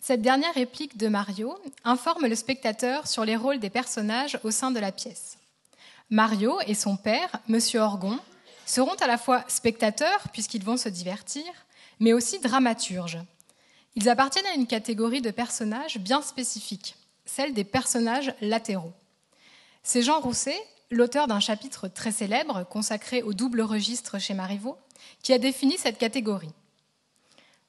Cette 0.00 0.22
dernière 0.22 0.54
réplique 0.54 0.96
de 0.96 1.08
Mario 1.08 1.56
informe 1.84 2.26
le 2.26 2.34
spectateur 2.34 3.06
sur 3.06 3.24
les 3.24 3.36
rôles 3.36 3.60
des 3.60 3.70
personnages 3.70 4.38
au 4.44 4.50
sein 4.50 4.70
de 4.70 4.80
la 4.80 4.92
pièce. 4.92 5.38
Mario 6.08 6.58
et 6.66 6.74
son 6.74 6.96
père, 6.96 7.30
Monsieur 7.48 7.80
Orgon, 7.80 8.18
seront 8.66 8.94
à 8.94 9.06
la 9.06 9.18
fois 9.18 9.44
spectateurs, 9.46 10.28
puisqu'ils 10.32 10.64
vont 10.64 10.76
se 10.76 10.88
divertir, 10.88 11.44
mais 12.00 12.12
aussi 12.12 12.40
dramaturges. 12.40 13.18
Ils 13.94 14.08
appartiennent 14.08 14.46
à 14.46 14.54
une 14.54 14.66
catégorie 14.66 15.20
de 15.20 15.30
personnages 15.30 15.98
bien 15.98 16.22
spécifique, 16.22 16.96
celle 17.24 17.52
des 17.52 17.64
personnages 17.64 18.34
latéraux. 18.40 18.92
C'est 19.82 20.02
Jean 20.02 20.20
Rousset 20.20 20.60
l'auteur 20.90 21.26
d'un 21.26 21.40
chapitre 21.40 21.88
très 21.88 22.12
célèbre 22.12 22.64
consacré 22.68 23.22
au 23.22 23.32
double 23.32 23.60
registre 23.60 24.18
chez 24.18 24.34
Marivaux, 24.34 24.76
qui 25.22 25.32
a 25.32 25.38
défini 25.38 25.78
cette 25.78 25.98
catégorie. 25.98 26.52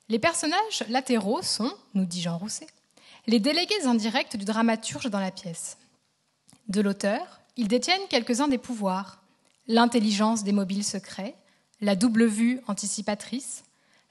Les 0.09 0.19
personnages 0.19 0.83
latéraux 0.89 1.41
sont, 1.41 1.71
nous 1.93 2.05
dit 2.05 2.21
Jean 2.21 2.37
Rousset, 2.37 2.67
les 3.27 3.39
délégués 3.39 3.85
indirects 3.85 4.35
du 4.35 4.45
dramaturge 4.45 5.09
dans 5.09 5.19
la 5.19 5.31
pièce. 5.31 5.77
De 6.67 6.81
l'auteur, 6.81 7.41
ils 7.55 7.67
détiennent 7.67 8.07
quelques-uns 8.09 8.47
des 8.47 8.57
pouvoirs 8.57 9.21
l'intelligence 9.67 10.43
des 10.43 10.51
mobiles 10.51 10.83
secrets, 10.83 11.35
la 11.79 11.95
double 11.95 12.25
vue 12.25 12.59
anticipatrice, 12.67 13.63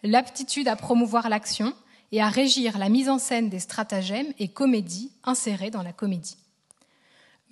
l'aptitude 0.02 0.68
à 0.68 0.76
promouvoir 0.76 1.28
l'action 1.28 1.74
et 2.12 2.22
à 2.22 2.28
régir 2.28 2.78
la 2.78 2.88
mise 2.88 3.08
en 3.08 3.18
scène 3.18 3.50
des 3.50 3.58
stratagèmes 3.58 4.32
et 4.38 4.48
comédies 4.48 5.12
insérées 5.24 5.70
dans 5.70 5.82
la 5.82 5.92
comédie. 5.92 6.38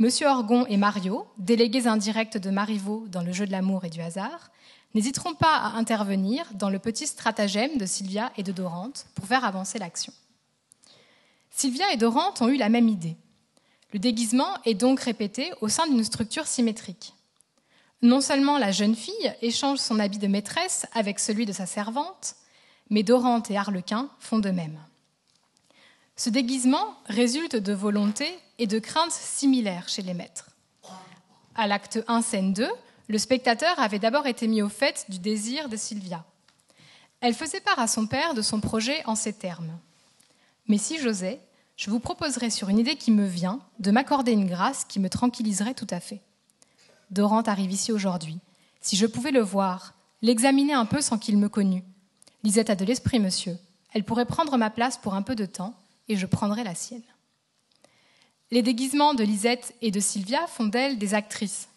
Monsieur 0.01 0.29
Orgon 0.29 0.65
et 0.67 0.77
Mario, 0.77 1.27
délégués 1.39 1.89
indirects 1.89 2.37
de 2.37 2.51
Marivaux 2.51 3.07
dans 3.09 3.23
le 3.23 3.33
jeu 3.33 3.47
de 3.47 3.51
l'amour 3.51 3.85
et 3.85 3.91
du 3.91 4.01
hasard, 4.01 4.53
n'hésiteront 4.95 5.35
pas 5.35 5.57
à 5.57 5.77
intervenir 5.77 6.47
dans 6.55 6.71
le 6.71 6.79
petit 6.79 7.09
stratagème 7.09 7.77
de 7.79 7.85
Sylvia 7.85 8.31
et 8.37 8.45
de 8.45 8.53
Dorante 8.53 9.07
pour 9.17 9.27
faire 9.27 9.45
avancer 9.45 9.81
l'action. 9.81 10.13
Sylvia 11.51 11.93
et 11.93 11.97
Dorante 11.97 12.41
ont 12.41 12.49
eu 12.49 12.57
la 12.57 12.69
même 12.69 12.89
idée. 12.89 13.17
Le 13.93 13.99
déguisement 13.99 14.63
est 14.65 14.75
donc 14.75 15.01
répété 15.01 15.51
au 15.63 15.69
sein 15.69 15.89
d'une 15.89 16.05
structure 16.05 16.47
symétrique. 16.47 17.15
Non 18.01 18.21
seulement 18.21 18.57
la 18.57 18.71
jeune 18.71 18.95
fille 18.95 19.35
échange 19.43 19.79
son 19.79 19.99
habit 19.99 20.19
de 20.19 20.29
maîtresse 20.29 20.87
avec 20.93 21.19
celui 21.19 21.45
de 21.45 21.53
sa 21.53 21.67
servante, 21.67 22.37
mais 22.89 23.03
Dorante 23.03 23.51
et 23.51 23.57
Harlequin 23.57 24.09
font 24.21 24.39
de 24.39 24.51
même. 24.51 24.79
Ce 26.19 26.31
déguisement 26.31 26.97
résulte 27.07 27.55
de 27.55 27.73
volontés 27.73 28.37
et 28.59 28.67
de 28.67 28.81
craintes 28.81 29.13
similaires 29.13 29.89
chez 29.89 30.03
les 30.03 30.15
maîtres. 30.15 30.51
À 31.55 31.69
l'acte 31.69 32.01
1, 32.09 32.23
scène 32.23 32.53
2, 32.53 32.67
le 33.07 33.19
spectateur 33.19 33.79
avait 33.79 34.01
d'abord 34.01 34.27
été 34.27 34.49
mis 34.49 34.61
au 34.61 34.69
fait 34.69 35.07
du 35.09 35.21
désir 35.21 35.69
de 35.69 35.77
Sylvia. 35.77 36.25
Elle 37.21 37.35
faisait 37.35 37.61
part 37.61 37.79
à 37.79 37.87
son 37.87 38.09
père 38.09 38.35
de 38.35 38.43
son 38.43 38.61
projet 38.61 39.01
en 39.07 39.15
ces 39.15 39.33
termes. 39.33 39.79
Mais 40.67 40.77
si 40.77 40.99
j'osais, 40.99 41.41
je 41.77 41.89
vous 41.89 42.01
proposerais 42.01 42.51
sur 42.51 42.69
une 42.69 42.81
idée 42.81 42.97
qui 42.97 43.13
me 43.13 43.25
vient 43.25 43.61
de 43.79 43.93
m'accorder 43.93 44.33
une 44.33 44.49
grâce 44.49 44.85
qui 44.85 44.99
me 44.99 45.09
tranquilliserait 45.09 45.75
tout 45.75 45.87
à 45.89 46.01
fait. 46.01 46.21
Dorante 47.13 47.47
arrive 47.47 47.71
ici 47.71 47.93
aujourd'hui. 47.93 48.41
Si 48.81 48.97
je 48.97 49.07
pouvais 49.07 49.31
le 49.31 49.41
voir, 49.41 49.95
l'examiner 50.23 50.73
un 50.73 50.85
peu 50.85 51.01
sans 51.01 51.17
qu'il 51.17 51.39
me 51.39 51.49
connût. 51.49 51.85
Lisette 52.43 52.71
a 52.71 52.75
de 52.75 52.85
l'esprit, 52.85 53.21
monsieur. 53.21 53.57
Elle 53.93 54.03
pourrait 54.03 54.27
prendre 54.27 54.57
ma 54.57 54.71
place 54.71 54.99
pour 54.99 55.15
un 55.15 55.23
peu 55.23 55.37
de 55.37 55.47
temps 55.47 55.77
et 56.09 56.17
je 56.17 56.27
prendrai 56.27 56.65
la 56.65 56.75
sienne. 56.75 57.03
Les 58.51 58.63
déguisements 58.63 59.15
de 59.15 59.25
Lisette 59.25 59.75
et 59.83 59.91
de 59.91 60.01
Sylvia 60.01 60.47
font 60.47 60.67
d'elles 60.67 60.99
des 60.99 61.15
actrices. 61.15 61.69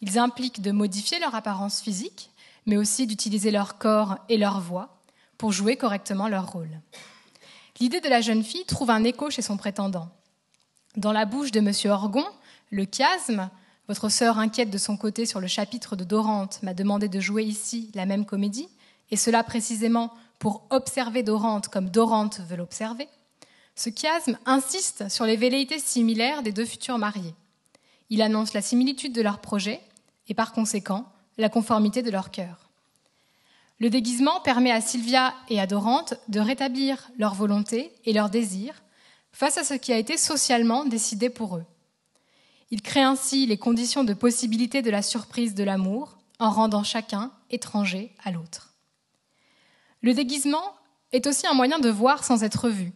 Ils 0.00 0.18
impliquent 0.18 0.62
de 0.62 0.70
modifier 0.70 1.18
leur 1.18 1.34
apparence 1.34 1.80
physique, 1.80 2.30
mais 2.66 2.76
aussi 2.76 3.06
d'utiliser 3.06 3.50
leur 3.50 3.78
corps 3.78 4.18
et 4.28 4.36
leur 4.36 4.60
voix 4.60 5.00
pour 5.36 5.52
jouer 5.52 5.76
correctement 5.76 6.28
leur 6.28 6.52
rôle. 6.52 6.80
L'idée 7.80 8.00
de 8.00 8.08
la 8.08 8.20
jeune 8.20 8.44
fille 8.44 8.64
trouve 8.64 8.90
un 8.90 9.02
écho 9.02 9.30
chez 9.30 9.42
son 9.42 9.56
prétendant. 9.56 10.08
Dans 10.96 11.12
la 11.12 11.24
bouche 11.24 11.50
de 11.50 11.58
M. 11.58 11.72
Orgon, 11.90 12.24
le 12.70 12.84
chiasme, 12.84 13.50
votre 13.88 14.08
sœur 14.08 14.38
inquiète 14.38 14.70
de 14.70 14.78
son 14.78 14.96
côté 14.96 15.26
sur 15.26 15.40
le 15.40 15.48
chapitre 15.48 15.96
de 15.96 16.04
Dorante 16.04 16.62
m'a 16.62 16.74
demandé 16.74 17.08
de 17.08 17.18
jouer 17.18 17.42
ici 17.42 17.90
la 17.94 18.06
même 18.06 18.24
comédie, 18.24 18.68
et 19.10 19.16
cela 19.16 19.42
précisément 19.42 20.12
pour 20.38 20.66
observer 20.70 21.22
Dorante 21.22 21.68
comme 21.68 21.90
Dorante 21.90 22.40
veut 22.40 22.56
l'observer, 22.56 23.08
ce 23.82 23.90
chiasme 23.90 24.38
insiste 24.46 25.08
sur 25.08 25.24
les 25.24 25.34
velléités 25.34 25.80
similaires 25.80 26.44
des 26.44 26.52
deux 26.52 26.64
futurs 26.64 26.98
mariés. 26.98 27.34
Il 28.10 28.22
annonce 28.22 28.54
la 28.54 28.62
similitude 28.62 29.12
de 29.12 29.22
leurs 29.22 29.40
projets 29.40 29.80
et 30.28 30.34
par 30.34 30.52
conséquent 30.52 31.04
la 31.36 31.48
conformité 31.48 32.02
de 32.02 32.10
leur 32.12 32.30
cœur. 32.30 32.70
Le 33.80 33.90
déguisement 33.90 34.38
permet 34.40 34.70
à 34.70 34.80
Sylvia 34.80 35.34
et 35.48 35.60
à 35.60 35.66
Dorante 35.66 36.14
de 36.28 36.38
rétablir 36.38 37.10
leur 37.18 37.34
volonté 37.34 37.90
et 38.04 38.12
leur 38.12 38.30
désir 38.30 38.84
face 39.32 39.58
à 39.58 39.64
ce 39.64 39.74
qui 39.74 39.92
a 39.92 39.98
été 39.98 40.16
socialement 40.16 40.84
décidé 40.84 41.28
pour 41.28 41.56
eux. 41.56 41.64
Il 42.70 42.82
crée 42.82 43.02
ainsi 43.02 43.46
les 43.46 43.58
conditions 43.58 44.04
de 44.04 44.14
possibilité 44.14 44.82
de 44.82 44.90
la 44.90 45.02
surprise 45.02 45.56
de 45.56 45.64
l'amour 45.64 46.18
en 46.38 46.50
rendant 46.50 46.84
chacun 46.84 47.32
étranger 47.50 48.14
à 48.22 48.30
l'autre. 48.30 48.74
Le 50.02 50.14
déguisement 50.14 50.76
est 51.10 51.26
aussi 51.26 51.48
un 51.48 51.54
moyen 51.54 51.80
de 51.80 51.90
voir 51.90 52.22
sans 52.22 52.44
être 52.44 52.68
vu, 52.68 52.92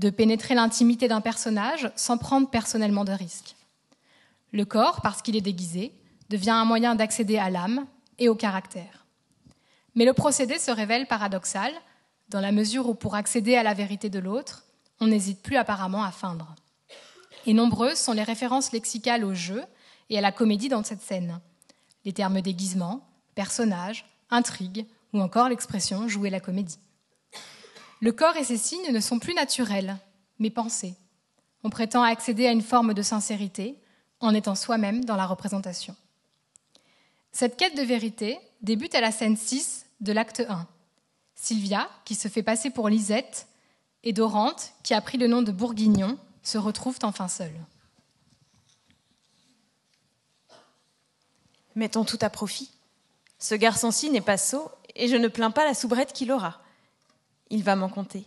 de 0.00 0.08
pénétrer 0.08 0.54
l'intimité 0.54 1.08
d'un 1.08 1.20
personnage 1.20 1.92
sans 1.94 2.16
prendre 2.16 2.48
personnellement 2.48 3.04
de 3.04 3.12
risques. 3.12 3.54
Le 4.50 4.64
corps, 4.64 5.02
parce 5.02 5.20
qu'il 5.20 5.36
est 5.36 5.42
déguisé, 5.42 5.92
devient 6.30 6.50
un 6.50 6.64
moyen 6.64 6.94
d'accéder 6.94 7.36
à 7.36 7.50
l'âme 7.50 7.86
et 8.18 8.30
au 8.30 8.34
caractère. 8.34 9.04
Mais 9.94 10.06
le 10.06 10.14
procédé 10.14 10.58
se 10.58 10.70
révèle 10.70 11.06
paradoxal, 11.06 11.70
dans 12.30 12.40
la 12.40 12.50
mesure 12.50 12.88
où 12.88 12.94
pour 12.94 13.14
accéder 13.14 13.56
à 13.56 13.62
la 13.62 13.74
vérité 13.74 14.08
de 14.08 14.18
l'autre, 14.18 14.64
on 15.00 15.08
n'hésite 15.08 15.42
plus 15.42 15.58
apparemment 15.58 16.02
à 16.02 16.12
feindre. 16.12 16.54
Et 17.44 17.52
nombreuses 17.52 17.98
sont 17.98 18.14
les 18.14 18.22
références 18.22 18.72
lexicales 18.72 19.24
au 19.24 19.34
jeu 19.34 19.62
et 20.08 20.16
à 20.16 20.22
la 20.22 20.32
comédie 20.32 20.70
dans 20.70 20.82
cette 20.82 21.02
scène. 21.02 21.40
Les 22.06 22.14
termes 22.14 22.40
déguisement, 22.40 23.06
personnage, 23.34 24.06
intrigue 24.30 24.86
ou 25.12 25.20
encore 25.20 25.50
l'expression 25.50 26.08
jouer 26.08 26.30
la 26.30 26.40
comédie. 26.40 26.78
Le 28.00 28.12
corps 28.12 28.36
et 28.36 28.44
ses 28.44 28.56
signes 28.56 28.92
ne 28.92 29.00
sont 29.00 29.18
plus 29.18 29.34
naturels, 29.34 29.98
mais 30.38 30.50
pensés. 30.50 30.94
On 31.62 31.70
prétend 31.70 32.02
accéder 32.02 32.46
à 32.46 32.52
une 32.52 32.62
forme 32.62 32.94
de 32.94 33.02
sincérité 33.02 33.76
en 34.20 34.34
étant 34.34 34.54
soi-même 34.54 35.04
dans 35.04 35.16
la 35.16 35.26
représentation. 35.26 35.94
Cette 37.32 37.56
quête 37.56 37.76
de 37.76 37.82
vérité 37.82 38.38
débute 38.62 38.94
à 38.94 39.00
la 39.00 39.12
scène 39.12 39.36
6 39.36 39.86
de 40.00 40.12
l'acte 40.12 40.44
1. 40.48 40.66
Sylvia, 41.34 41.88
qui 42.04 42.14
se 42.14 42.28
fait 42.28 42.42
passer 42.42 42.70
pour 42.70 42.88
Lisette, 42.88 43.46
et 44.02 44.12
Dorante, 44.12 44.72
qui 44.82 44.94
a 44.94 45.00
pris 45.00 45.18
le 45.18 45.26
nom 45.26 45.42
de 45.42 45.52
Bourguignon, 45.52 46.18
se 46.42 46.58
retrouvent 46.58 46.98
enfin 47.02 47.28
seuls. 47.28 47.60
Mettons 51.74 52.04
tout 52.04 52.18
à 52.22 52.30
profit. 52.30 52.70
Ce 53.38 53.54
garçon-ci 53.54 54.10
n'est 54.10 54.20
pas 54.20 54.38
sot, 54.38 54.70
et 54.94 55.08
je 55.08 55.16
ne 55.16 55.28
plains 55.28 55.50
pas 55.50 55.64
la 55.64 55.74
soubrette 55.74 56.12
qu'il 56.12 56.32
aura. 56.32 56.59
Il 57.50 57.64
va 57.64 57.76
m'en 57.76 57.88
compter. 57.88 58.26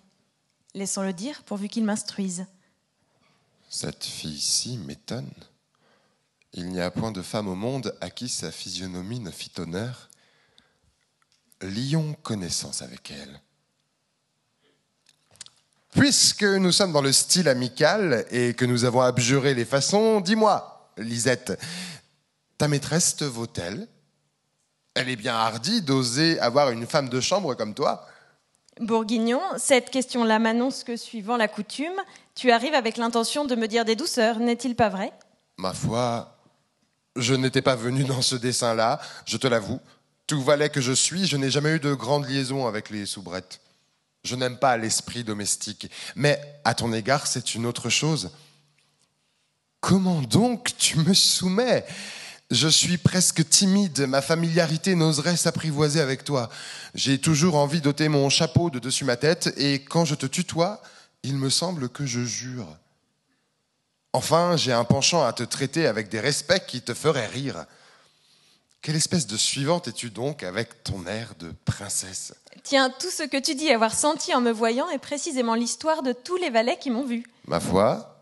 Laissons-le 0.74 1.13
dire, 1.13 1.44
pourvu 1.44 1.70
qu'il 1.70 1.84
m'instruise. 1.84 2.46
Cette 3.70 4.03
fille-ci 4.03 4.77
m'étonne. 4.77 5.32
Il 6.53 6.70
n'y 6.70 6.82
a 6.82 6.92
point 6.92 7.12
de 7.12 7.22
femme 7.22 7.48
au 7.48 7.56
monde 7.56 7.96
à 8.01 8.10
qui 8.10 8.30
sa 8.30 8.51
physionomie 8.51 9.20
ne 9.20 9.32
fit 9.32 9.51
honneur. 9.58 10.10
Lions 11.62 12.13
connaissance 12.22 12.82
avec 12.82 13.12
elle. 13.12 13.42
Puisque 15.92 16.44
nous 16.44 16.72
sommes 16.72 16.92
dans 16.92 17.01
le 17.01 17.13
style 17.13 17.48
amical 17.48 18.25
et 18.32 18.53
que 18.53 18.65
nous 18.65 18.84
avons 18.84 19.01
abjuré 19.01 19.53
les 19.53 19.65
façons, 19.65 20.22
dis-moi, 20.22 20.92
Lisette, 20.98 21.60
ta 22.58 22.68
maîtresse 22.68 23.15
te 23.15 23.24
vaut-elle? 23.24 23.88
Elle 24.96 25.10
est 25.10 25.15
bien 25.15 25.36
hardie 25.36 25.82
d'oser 25.82 26.39
avoir 26.39 26.70
une 26.70 26.86
femme 26.86 27.10
de 27.10 27.22
chambre 27.22 27.56
comme 27.56 27.74
toi. 27.74 28.08
Bourguignon, 28.80 29.42
cette 29.58 29.89
question-là 29.89 30.39
m'annonce 30.39 30.84
que, 30.84 30.98
suivant 30.98 31.38
la 31.38 31.48
coutume, 31.48 32.01
tu 32.36 32.51
arrives 32.51 32.74
avec 32.74 32.98
l'intention 32.98 33.46
de 33.46 33.56
me 33.56 33.68
dire 33.68 33.86
des 33.86 33.96
douceurs, 33.96 34.39
n'est-il 34.39 34.75
pas 34.75 34.89
vrai? 34.89 35.13
Ma 35.58 35.74
foi, 35.74 36.38
je 37.15 37.34
n'étais 37.36 37.62
pas 37.62 37.75
venu 37.75 38.03
dans 38.03 38.22
ce 38.22 38.36
dessin-là, 38.36 39.00
je 39.25 39.38
te 39.38 39.48
l'avoue. 39.48 39.80
Tout 40.25 40.42
valet 40.42 40.70
que 40.70 40.82
je 40.82 40.94
suis, 40.94 41.27
je 41.27 41.38
n'ai 41.38 41.51
jamais 41.51 41.75
eu 41.75 41.80
de 41.80 41.94
grande 41.94 42.27
liaison 42.27 42.65
avec 42.65 42.89
les 42.89 43.06
soubrettes. 43.06 43.60
Je 44.24 44.36
n'aime 44.36 44.58
pas 44.58 44.77
l'esprit 44.77 45.24
domestique. 45.24 45.92
Mais 46.15 46.39
à 46.63 46.74
ton 46.74 46.94
égard, 46.94 47.27
c'est 47.27 47.56
une 47.56 47.65
autre 47.65 47.89
chose. 47.89 48.32
Comment 49.82 50.22
donc 50.22 50.75
tu 50.77 50.98
me 51.00 51.13
soumets? 51.13 51.86
Je 52.53 52.67
suis 52.67 53.00
presque 53.00 53.50
timide, 53.50 54.01
ma 54.01 54.22
familiarité 54.22 54.93
n'oserait 54.93 55.38
s'apprivoiser 55.38 56.00
avec 56.00 56.24
toi. 56.24 56.50
J'ai 56.93 57.17
toujours 57.17 57.55
envie 57.55 57.81
d'ôter 57.81 58.10
mon 58.10 58.29
chapeau 58.29 58.69
de 58.69 58.77
dessus 58.77 59.05
ma 59.05 59.17
tête, 59.17 59.51
et 59.57 59.83
quand 59.83 60.05
je 60.05 60.13
te 60.13 60.27
tutoie, 60.27 60.79
il 61.24 61.36
me 61.36 61.50
semble 61.50 61.89
que 61.89 62.05
je 62.05 62.24
jure. 62.24 62.67
Enfin, 64.13 64.55
j'ai 64.55 64.72
un 64.72 64.83
penchant 64.83 65.25
à 65.25 65.33
te 65.33 65.41
traiter 65.41 65.88
avec 65.88 66.10
des 66.10 66.19
respects 66.19 66.63
qui 66.67 66.83
te 66.83 66.93
feraient 66.93 67.25
rire. 67.25 67.65
Quelle 68.83 68.98
espèce 68.98 69.25
de 69.25 69.35
suivante 69.35 69.87
es-tu 69.87 70.11
donc 70.11 70.44
avec 70.44 70.83
ton 70.83 71.07
air 71.07 71.33
de 71.39 71.51
princesse? 71.66 72.35
Tiens, 72.61 72.92
tout 72.92 73.09
ce 73.09 73.24
que 73.24 73.37
tu 73.37 73.55
dis 73.55 73.72
avoir 73.72 73.96
senti 73.96 74.35
en 74.35 74.42
me 74.42 74.51
voyant 74.51 74.92
est 74.92 75.00
précisément 75.00 75.55
l'histoire 75.55 76.03
de 76.03 76.13
tous 76.13 76.35
les 76.35 76.51
valets 76.51 76.77
qui 76.77 76.92
m'ont 76.92 77.05
vu. 77.05 77.24
Ma 77.48 77.59
foi, 77.59 78.13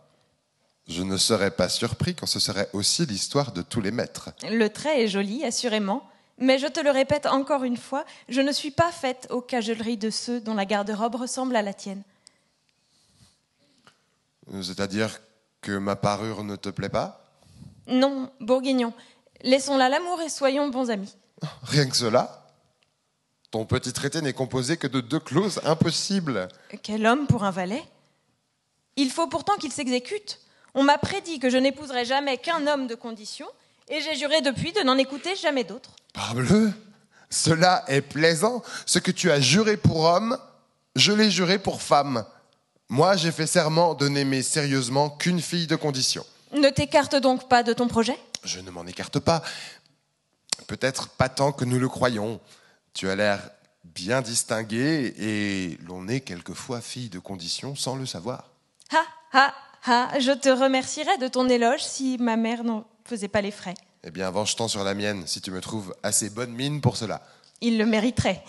je 0.91 1.03
ne 1.03 1.17
serais 1.17 1.51
pas 1.51 1.69
surpris 1.69 2.13
quand 2.15 2.25
ce 2.25 2.39
serait 2.39 2.69
aussi 2.73 3.05
l'histoire 3.05 3.51
de 3.51 3.61
tous 3.61 3.81
les 3.81 3.91
maîtres. 3.91 4.29
Le 4.49 4.67
trait 4.67 5.01
est 5.01 5.07
joli, 5.07 5.43
assurément, 5.43 6.07
mais 6.37 6.59
je 6.59 6.67
te 6.67 6.79
le 6.79 6.91
répète 6.91 7.25
encore 7.25 7.63
une 7.63 7.77
fois, 7.77 8.05
je 8.29 8.41
ne 8.41 8.51
suis 8.51 8.71
pas 8.71 8.91
faite 8.91 9.27
aux 9.29 9.41
cajoleries 9.41 9.97
de 9.97 10.09
ceux 10.09 10.41
dont 10.41 10.53
la 10.53 10.65
garde-robe 10.65 11.15
ressemble 11.15 11.55
à 11.55 11.61
la 11.61 11.73
tienne. 11.73 12.03
C'est-à-dire 14.61 15.21
que 15.61 15.77
ma 15.77 15.95
parure 15.95 16.43
ne 16.43 16.55
te 16.55 16.69
plaît 16.69 16.89
pas? 16.89 17.25
Non, 17.87 18.29
Bourguignon, 18.39 18.93
laissons 19.43 19.77
là 19.77 19.87
l'amour 19.87 20.21
et 20.21 20.29
soyons 20.29 20.69
bons 20.69 20.89
amis. 20.89 21.15
Rien 21.63 21.87
que 21.87 21.95
cela? 21.95 22.47
Ton 23.49 23.65
petit 23.65 23.93
traité 23.93 24.21
n'est 24.21 24.33
composé 24.33 24.77
que 24.77 24.87
de 24.87 25.01
deux 25.01 25.19
clauses 25.19 25.61
impossibles. 25.63 26.47
Quel 26.83 27.05
homme 27.05 27.27
pour 27.27 27.43
un 27.43 27.51
valet? 27.51 27.83
Il 28.95 29.09
faut 29.09 29.27
pourtant 29.27 29.55
qu'il 29.55 29.71
s'exécute. 29.71 30.39
On 30.73 30.83
m'a 30.83 30.97
prédit 30.97 31.39
que 31.39 31.49
je 31.49 31.57
n'épouserais 31.57 32.05
jamais 32.05 32.37
qu'un 32.37 32.65
homme 32.67 32.87
de 32.87 32.95
condition, 32.95 33.47
et 33.89 34.01
j'ai 34.01 34.15
juré 34.15 34.41
depuis 34.41 34.71
de 34.71 34.81
n'en 34.81 34.97
écouter 34.97 35.35
jamais 35.35 35.63
d'autre. 35.63 35.91
Parbleu 36.13 36.71
Cela 37.29 37.83
est 37.87 38.01
plaisant. 38.01 38.63
Ce 38.85 38.99
que 38.99 39.11
tu 39.11 39.31
as 39.31 39.39
juré 39.39 39.77
pour 39.77 40.01
homme, 40.05 40.37
je 40.95 41.11
l'ai 41.11 41.31
juré 41.31 41.59
pour 41.59 41.81
femme. 41.81 42.25
Moi, 42.89 43.15
j'ai 43.15 43.31
fait 43.31 43.47
serment 43.47 43.93
de 43.93 44.07
n'aimer 44.07 44.41
sérieusement 44.43 45.09
qu'une 45.09 45.41
fille 45.41 45.67
de 45.67 45.75
condition. 45.75 46.25
Ne 46.53 46.69
t'écarte 46.69 47.15
donc 47.15 47.47
pas 47.47 47.63
de 47.63 47.73
ton 47.73 47.87
projet? 47.87 48.17
Je 48.43 48.59
ne 48.59 48.71
m'en 48.71 48.85
écarte 48.85 49.19
pas. 49.19 49.41
Peut-être 50.67 51.09
pas 51.09 51.29
tant 51.29 51.51
que 51.51 51.63
nous 51.63 51.79
le 51.79 51.87
croyons. 51.87 52.39
Tu 52.93 53.09
as 53.09 53.15
l'air 53.15 53.49
bien 53.83 54.21
distinguée 54.21 55.13
et 55.17 55.77
l'on 55.85 56.07
est 56.07 56.21
quelquefois 56.21 56.81
fille 56.81 57.09
de 57.09 57.19
condition 57.19 57.75
sans 57.75 57.95
le 57.95 58.05
savoir. 58.05 58.49
Ha, 58.91 59.03
ha, 59.33 59.53
ha, 59.85 60.19
je 60.19 60.31
te 60.31 60.49
remercierais 60.49 61.17
de 61.17 61.27
ton 61.27 61.47
éloge 61.49 61.83
si 61.83 62.17
ma 62.19 62.37
mère 62.37 62.63
n'en 62.63 62.85
faisait 63.05 63.27
pas 63.27 63.41
les 63.41 63.51
frais. 63.51 63.73
Eh 64.03 64.11
bien, 64.11 64.29
venge-t'en 64.31 64.67
sur 64.67 64.83
la 64.83 64.93
mienne 64.93 65.23
si 65.27 65.41
tu 65.41 65.51
me 65.51 65.61
trouves 65.61 65.93
assez 66.03 66.29
bonne 66.29 66.51
mine 66.51 66.81
pour 66.81 66.97
cela. 66.97 67.21
Il 67.61 67.77
le 67.77 67.85
mériterait. 67.85 68.43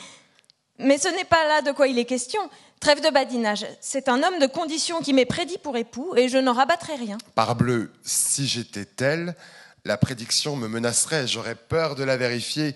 Mais 0.79 0.99
ce 0.99 1.09
n'est 1.09 1.25
pas 1.25 1.47
là 1.47 1.63
de 1.63 1.73
quoi 1.73 1.87
il 1.87 1.99
est 1.99 2.05
question. 2.05 2.41
Trêve 2.81 3.05
de 3.05 3.11
badinage. 3.11 3.67
C'est 3.81 4.09
un 4.09 4.23
homme 4.23 4.39
de 4.41 4.47
condition 4.47 5.01
qui 5.01 5.13
m'est 5.13 5.27
prédit 5.27 5.59
pour 5.59 5.77
époux 5.77 6.17
et 6.17 6.29
je 6.29 6.39
n'en 6.39 6.55
rabattrai 6.55 6.97
rien. 6.97 7.19
Parbleu, 7.35 7.93
si 8.03 8.47
j'étais 8.47 8.87
telle, 8.87 9.37
la 9.85 9.97
prédiction 9.97 10.57
me 10.57 10.69
menacerait, 10.69 11.29
j'aurais 11.29 11.55
peur 11.55 11.95
de 11.95 12.03
la 12.03 12.17
vérifier. 12.17 12.75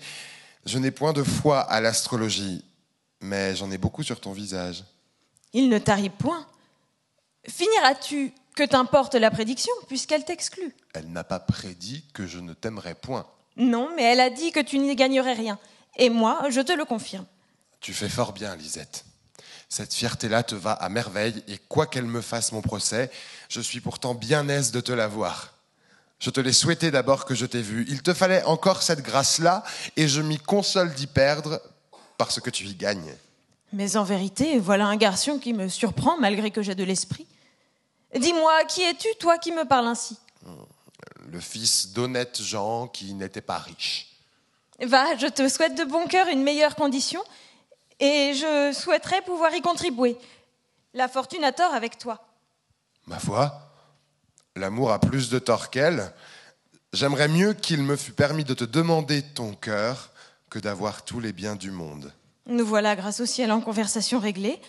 Je 0.65 0.77
n'ai 0.77 0.91
point 0.91 1.13
de 1.13 1.23
foi 1.23 1.59
à 1.59 1.81
l'astrologie, 1.81 2.63
mais 3.21 3.55
j'en 3.55 3.71
ai 3.71 3.77
beaucoup 3.77 4.03
sur 4.03 4.19
ton 4.21 4.31
visage. 4.31 4.83
Il 5.53 5.69
ne 5.69 5.79
t'arrive 5.79 6.11
point. 6.11 6.45
Finiras-tu 7.49 8.33
que 8.57 8.63
t'importe 8.63 9.13
la 9.13 9.29
prédiction, 9.29 9.71
puisqu'elle 9.87 10.25
t'exclut 10.25 10.75
Elle 10.95 11.11
n'a 11.11 11.23
pas 11.23 11.39
prédit 11.39 12.03
que 12.11 12.25
je 12.25 12.39
ne 12.39 12.53
t'aimerais 12.53 12.95
point. 12.95 13.27
Non, 13.55 13.89
mais 13.95 14.01
elle 14.01 14.19
a 14.19 14.31
dit 14.31 14.51
que 14.51 14.59
tu 14.59 14.79
n'y 14.79 14.95
gagnerais 14.95 15.33
rien. 15.33 15.59
Et 15.95 16.09
moi, 16.09 16.41
je 16.49 16.61
te 16.61 16.73
le 16.73 16.83
confirme. 16.83 17.25
Tu 17.81 17.93
fais 17.93 18.09
fort 18.09 18.33
bien, 18.33 18.55
Lisette. 18.55 19.05
Cette 19.69 19.93
fierté-là 19.93 20.41
te 20.41 20.55
va 20.55 20.71
à 20.71 20.89
merveille, 20.89 21.43
et 21.47 21.59
quoi 21.69 21.85
qu'elle 21.85 22.05
me 22.05 22.21
fasse 22.21 22.51
mon 22.51 22.61
procès, 22.61 23.11
je 23.47 23.61
suis 23.61 23.79
pourtant 23.79 24.15
bien 24.15 24.49
aise 24.49 24.71
de 24.71 24.79
te 24.79 24.91
la 24.91 25.07
voir. 25.07 25.53
Je 26.17 26.31
te 26.31 26.41
l'ai 26.41 26.53
souhaité 26.53 26.89
d'abord 26.89 27.25
que 27.25 27.35
je 27.35 27.45
t'ai 27.45 27.61
vu. 27.61 27.85
Il 27.89 28.01
te 28.01 28.15
fallait 28.15 28.43
encore 28.45 28.81
cette 28.81 29.03
grâce-là, 29.03 29.63
et 29.97 30.07
je 30.07 30.21
m'y 30.21 30.39
console 30.39 30.95
d'y 30.95 31.05
perdre 31.05 31.61
parce 32.17 32.39
que 32.39 32.49
tu 32.49 32.65
y 32.65 32.73
gagnes. 32.73 33.13
Mais 33.71 33.97
en 33.97 34.03
vérité, 34.03 34.57
voilà 34.57 34.87
un 34.87 34.95
garçon 34.95 35.37
qui 35.37 35.53
me 35.53 35.67
surprend 35.67 36.17
malgré 36.17 36.49
que 36.49 36.63
j'ai 36.63 36.73
de 36.73 36.83
l'esprit. 36.83 37.27
Dis-moi, 38.19 38.63
qui 38.65 38.83
es-tu, 38.83 39.07
toi 39.19 39.37
qui 39.37 39.51
me 39.51 39.65
parles 39.65 39.87
ainsi 39.87 40.17
Le 41.27 41.39
fils 41.39 41.93
d'honnêtes 41.93 42.41
gens 42.41 42.87
qui 42.87 43.13
n'étaient 43.13 43.41
pas 43.41 43.57
riches. 43.57 44.07
Va, 44.81 45.15
je 45.17 45.27
te 45.27 45.47
souhaite 45.49 45.75
de 45.75 45.83
bon 45.83 46.07
cœur 46.07 46.27
une 46.27 46.43
meilleure 46.43 46.75
condition, 46.75 47.23
et 47.99 48.33
je 48.35 48.71
souhaiterais 48.73 49.21
pouvoir 49.23 49.53
y 49.55 49.61
contribuer. 49.61 50.17
La 50.93 51.07
fortune 51.07 51.43
a 51.43 51.51
tort 51.51 51.73
avec 51.73 51.97
toi. 51.97 52.23
Ma 53.07 53.19
foi, 53.19 53.71
l'amour 54.55 54.91
a 54.91 54.99
plus 54.99 55.29
de 55.29 55.39
tort 55.39 55.69
qu'elle. 55.69 56.13
J'aimerais 56.93 57.27
mieux 57.27 57.53
qu'il 57.53 57.81
me 57.83 57.95
fût 57.95 58.13
permis 58.13 58.43
de 58.43 58.53
te 58.53 58.63
demander 58.63 59.21
ton 59.21 59.53
cœur 59.53 60.11
que 60.49 60.59
d'avoir 60.59 61.03
tous 61.03 61.19
les 61.19 61.33
biens 61.33 61.55
du 61.55 61.71
monde. 61.71 62.13
Nous 62.45 62.65
voilà, 62.65 62.95
grâce 62.95 63.19
au 63.19 63.25
ciel, 63.25 63.51
en 63.51 63.61
conversation 63.61 64.19
réglée. 64.19 64.61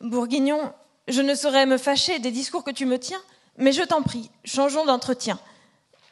Bourguignon, 0.00 0.72
je 1.08 1.22
ne 1.22 1.34
saurais 1.34 1.66
me 1.66 1.78
fâcher 1.78 2.18
des 2.18 2.30
discours 2.30 2.64
que 2.64 2.70
tu 2.70 2.86
me 2.86 2.98
tiens, 2.98 3.20
mais 3.58 3.72
je 3.72 3.82
t'en 3.82 4.02
prie, 4.02 4.30
changeons 4.44 4.84
d'entretien. 4.84 5.38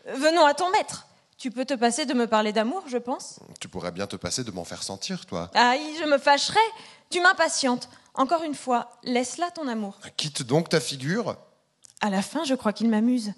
Venons 0.06 0.44
à 0.44 0.54
ton 0.54 0.70
maître. 0.70 1.06
Tu 1.36 1.50
peux 1.50 1.64
te 1.64 1.74
passer 1.74 2.06
de 2.06 2.14
me 2.14 2.26
parler 2.26 2.52
d'amour, 2.52 2.84
je 2.86 2.96
pense 2.96 3.40
Tu 3.60 3.68
pourrais 3.68 3.90
bien 3.90 4.06
te 4.06 4.16
passer 4.16 4.44
de 4.44 4.50
m'en 4.50 4.64
faire 4.64 4.82
sentir, 4.82 5.26
toi. 5.26 5.50
Aïe, 5.54 5.96
je 5.98 6.04
me 6.04 6.18
fâcherais. 6.18 6.58
Tu 7.10 7.20
m'impatientes. 7.20 7.88
Encore 8.14 8.44
une 8.44 8.54
fois, 8.54 8.92
laisse 9.02 9.38
là 9.38 9.50
ton 9.50 9.66
amour. 9.66 9.98
Quitte 10.16 10.42
donc 10.42 10.68
ta 10.68 10.80
figure. 10.80 11.36
À 12.00 12.10
la 12.10 12.22
fin, 12.22 12.44
je 12.44 12.54
crois 12.54 12.72
qu'il 12.72 12.88
m'amuse. 12.88 13.32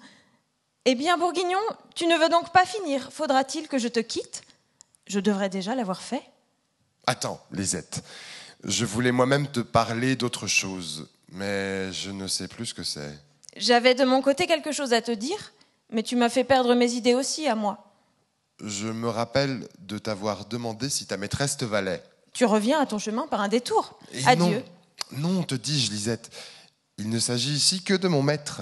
Eh 0.85 0.95
bien, 0.95 1.17
Bourguignon, 1.17 1.59
tu 1.95 2.05
ne 2.07 2.15
veux 2.15 2.29
donc 2.29 2.51
pas 2.53 2.65
finir. 2.65 3.09
Faudra-t-il 3.11 3.67
que 3.67 3.77
je 3.77 3.87
te 3.87 3.99
quitte? 3.99 4.43
Je 5.07 5.19
devrais 5.19 5.49
déjà 5.49 5.73
l'avoir 5.73 6.01
fait. 6.01 6.23
Attends, 7.07 7.41
Lisette. 7.51 8.03
Je 8.63 8.85
voulais 8.85 9.11
moi-même 9.11 9.47
te 9.47 9.59
parler 9.59 10.15
d'autre 10.15 10.47
chose, 10.47 11.09
mais 11.31 11.91
je 11.91 12.11
ne 12.11 12.27
sais 12.27 12.47
plus 12.47 12.67
ce 12.67 12.73
que 12.73 12.83
c'est. 12.83 13.17
J'avais 13.55 13.95
de 13.95 14.05
mon 14.05 14.21
côté 14.21 14.45
quelque 14.45 14.71
chose 14.71 14.93
à 14.93 15.01
te 15.01 15.11
dire, 15.11 15.53
mais 15.91 16.03
tu 16.03 16.15
m'as 16.15 16.29
fait 16.29 16.43
perdre 16.43 16.75
mes 16.75 16.93
idées 16.93 17.15
aussi 17.15 17.47
à 17.47 17.55
moi. 17.55 17.83
Je 18.63 18.87
me 18.87 19.09
rappelle 19.09 19.67
de 19.79 19.97
t'avoir 19.97 20.45
demandé 20.45 20.89
si 20.89 21.05
ta 21.05 21.17
maîtresse 21.17 21.57
te 21.57 21.65
valait. 21.65 22.03
Tu 22.33 22.45
reviens 22.45 22.79
à 22.79 22.85
ton 22.85 22.99
chemin 22.99 23.27
par 23.27 23.41
un 23.41 23.47
détour. 23.47 23.99
Et 24.13 24.25
Adieu. 24.25 24.63
Non, 25.11 25.29
non, 25.29 25.43
te 25.43 25.55
dis-je, 25.55 25.91
Lisette. 25.91 26.31
Il 26.97 27.09
ne 27.09 27.19
s'agit 27.19 27.53
ici 27.53 27.83
que 27.83 27.93
de 27.93 28.07
mon 28.07 28.23
maître. 28.23 28.61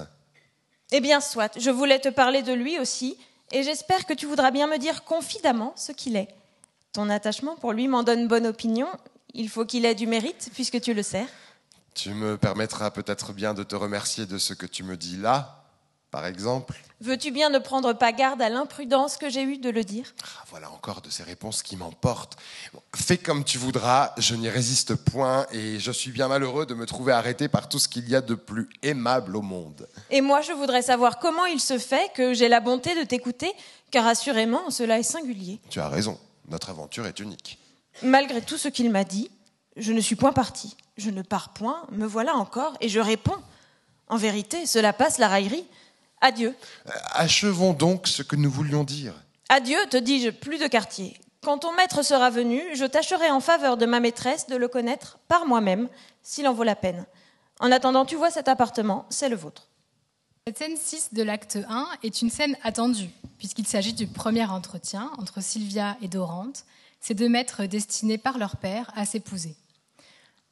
Eh 0.91 0.99
bien, 0.99 1.19
soit, 1.19 1.58
je 1.58 1.69
voulais 1.71 1.99
te 1.99 2.10
parler 2.10 2.43
de 2.43 2.54
lui 2.54 2.80
aussi, 2.80 3.17
et 3.51 3.63
j'espère 3.63 4.06
que 4.06 4.13
tu 4.13 4.25
voudras 4.25 4.51
bien 4.51 4.67
me 4.67 4.78
dire 4.78 5.04
confidemment 5.04 5.73
ce 5.75 5.91
qu'il 5.91 6.15
est. 6.15 6.28
Ton 6.91 7.10
attachement 7.10 7.56
pour 7.56 7.73
lui 7.73 7.88
m'en 7.88 8.04
donne 8.04 8.28
bonne 8.28 8.47
opinion. 8.47 8.88
Il 9.34 9.49
faut 9.49 9.65
qu'il 9.65 9.86
ait 9.86 9.95
du 9.95 10.08
mérite, 10.08 10.49
puisque 10.54 10.80
tu 10.80 10.93
le 10.93 11.04
sais. 11.04 11.25
Tu 11.95 12.13
me 12.13 12.38
permettras 12.38 12.91
peut-être 12.91 13.31
bien 13.31 13.53
de 13.53 13.63
te 13.63 13.73
remercier 13.73 14.25
de 14.25 14.38
ce 14.38 14.53
que 14.53 14.65
tu 14.65 14.84
me 14.84 14.97
dis 14.97 15.15
là, 15.15 15.63
par 16.12 16.25
exemple. 16.25 16.77
Veux-tu 16.99 17.31
bien 17.31 17.49
ne 17.49 17.58
prendre 17.58 17.93
pas 17.93 18.12
garde 18.12 18.41
à 18.41 18.49
l'imprudence 18.49 19.15
que 19.15 19.29
j'ai 19.29 19.43
eue 19.43 19.58
de 19.58 19.69
le 19.69 19.86
dire? 19.86 20.13
Ah, 20.21 20.43
voilà 20.49 20.69
encore 20.71 21.01
de 21.01 21.10
ces 21.10 21.23
réponses 21.23 21.63
qui 21.63 21.77
m'emportent. 21.77 22.38
Bon, 22.73 22.81
fais 22.93 23.17
comme 23.17 23.45
tu 23.45 23.58
voudras, 23.58 24.12
je 24.17 24.36
n'y 24.36 24.49
résiste 24.49 24.95
point 24.95 25.45
et 25.53 25.79
je 25.79 25.91
suis 25.91 26.12
bien 26.12 26.27
malheureux 26.27 26.65
de 26.65 26.73
me 26.73 26.86
trouver 26.86 27.13
arrêté 27.13 27.47
par 27.47 27.69
tout 27.69 27.79
ce 27.79 27.88
qu'il 27.88 28.10
y 28.10 28.15
a 28.15 28.21
de 28.21 28.36
plus 28.36 28.69
aimable 28.84 29.38
au 29.38 29.41
monde. 29.41 29.88
Et 30.10 30.19
moi, 30.19 30.41
je 30.41 30.51
voudrais 30.51 30.81
savoir 30.81 31.19
comment 31.19 31.45
il 31.45 31.62
se 31.62 31.77
fait 31.77 32.12
que 32.13 32.34
j'ai 32.34 32.49
la 32.49 32.60
bonté 32.60 32.93
de 32.93 33.05
t'écouter, 33.05 33.53
car 33.89 34.05
assurément, 34.05 34.69
cela 34.69 34.99
est 34.99 35.03
singulier. 35.03 35.62
Tu 35.69 35.79
as 35.79 35.88
raison, 35.88 36.19
notre 36.49 36.69
aventure 36.71 37.08
est 37.08 37.19
unique. 37.21 37.58
Malgré 38.03 38.41
tout 38.41 38.58
ce 38.58 38.67
qu'il 38.67 38.91
m'a 38.91 39.05
dit, 39.05 39.31
je 39.77 39.93
ne 39.93 40.01
suis 40.01 40.17
point 40.17 40.34
parti. 40.34 40.75
Je 40.97 41.10
ne 41.10 41.21
pars 41.21 41.49
point, 41.49 41.86
me 41.91 42.05
voilà 42.05 42.36
encore, 42.36 42.75
et 42.79 42.89
je 42.89 42.99
réponds. 42.99 43.36
En 44.08 44.17
vérité, 44.17 44.65
cela 44.65 44.93
passe 44.93 45.17
la 45.17 45.27
raillerie. 45.27 45.65
Adieu. 46.21 46.55
Euh, 46.88 46.91
Achevons 47.12 47.73
donc 47.73 48.08
ce 48.08 48.23
que 48.23 48.36
nous 48.36 48.49
voulions 48.49 48.84
dire. 48.84 49.13
Adieu, 49.49 49.77
te 49.89 49.97
dis-je, 49.97 50.29
plus 50.29 50.58
de 50.58 50.67
quartier. 50.67 51.17
Quand 51.43 51.60
ton 51.60 51.73
maître 51.75 52.03
sera 52.03 52.29
venu, 52.29 52.62
je 52.75 52.86
tâcherai 52.86 53.29
en 53.29 53.39
faveur 53.39 53.77
de 53.77 53.86
ma 53.86 53.99
maîtresse 53.99 54.47
de 54.47 54.55
le 54.55 54.67
connaître 54.67 55.19
par 55.27 55.45
moi-même, 55.45 55.89
s'il 56.23 56.47
en 56.47 56.53
vaut 56.53 56.63
la 56.63 56.75
peine. 56.75 57.05
En 57.60 57.71
attendant, 57.71 58.05
tu 58.05 58.15
vois 58.15 58.31
cet 58.31 58.47
appartement, 58.47 59.05
c'est 59.10 59.29
le 59.29 59.36
vôtre. 59.36 59.67
Cette 60.47 60.58
scène 60.58 60.77
6 60.77 61.10
de 61.13 61.23
l'acte 61.23 61.58
1 61.69 61.88
est 62.03 62.21
une 62.21 62.29
scène 62.29 62.55
attendue, 62.63 63.10
puisqu'il 63.38 63.67
s'agit 63.67 63.93
du 63.93 64.08
premier 64.08 64.45
entretien 64.45 65.12
entre 65.17 65.41
Sylvia 65.41 65.97
et 66.01 66.08
Dorante, 66.08 66.65
ces 66.99 67.13
deux 67.13 67.29
maîtres 67.29 67.65
destinés 67.65 68.17
par 68.17 68.38
leur 68.38 68.58
père 68.58 68.91
à 68.95 69.05
s'épouser. 69.05 69.55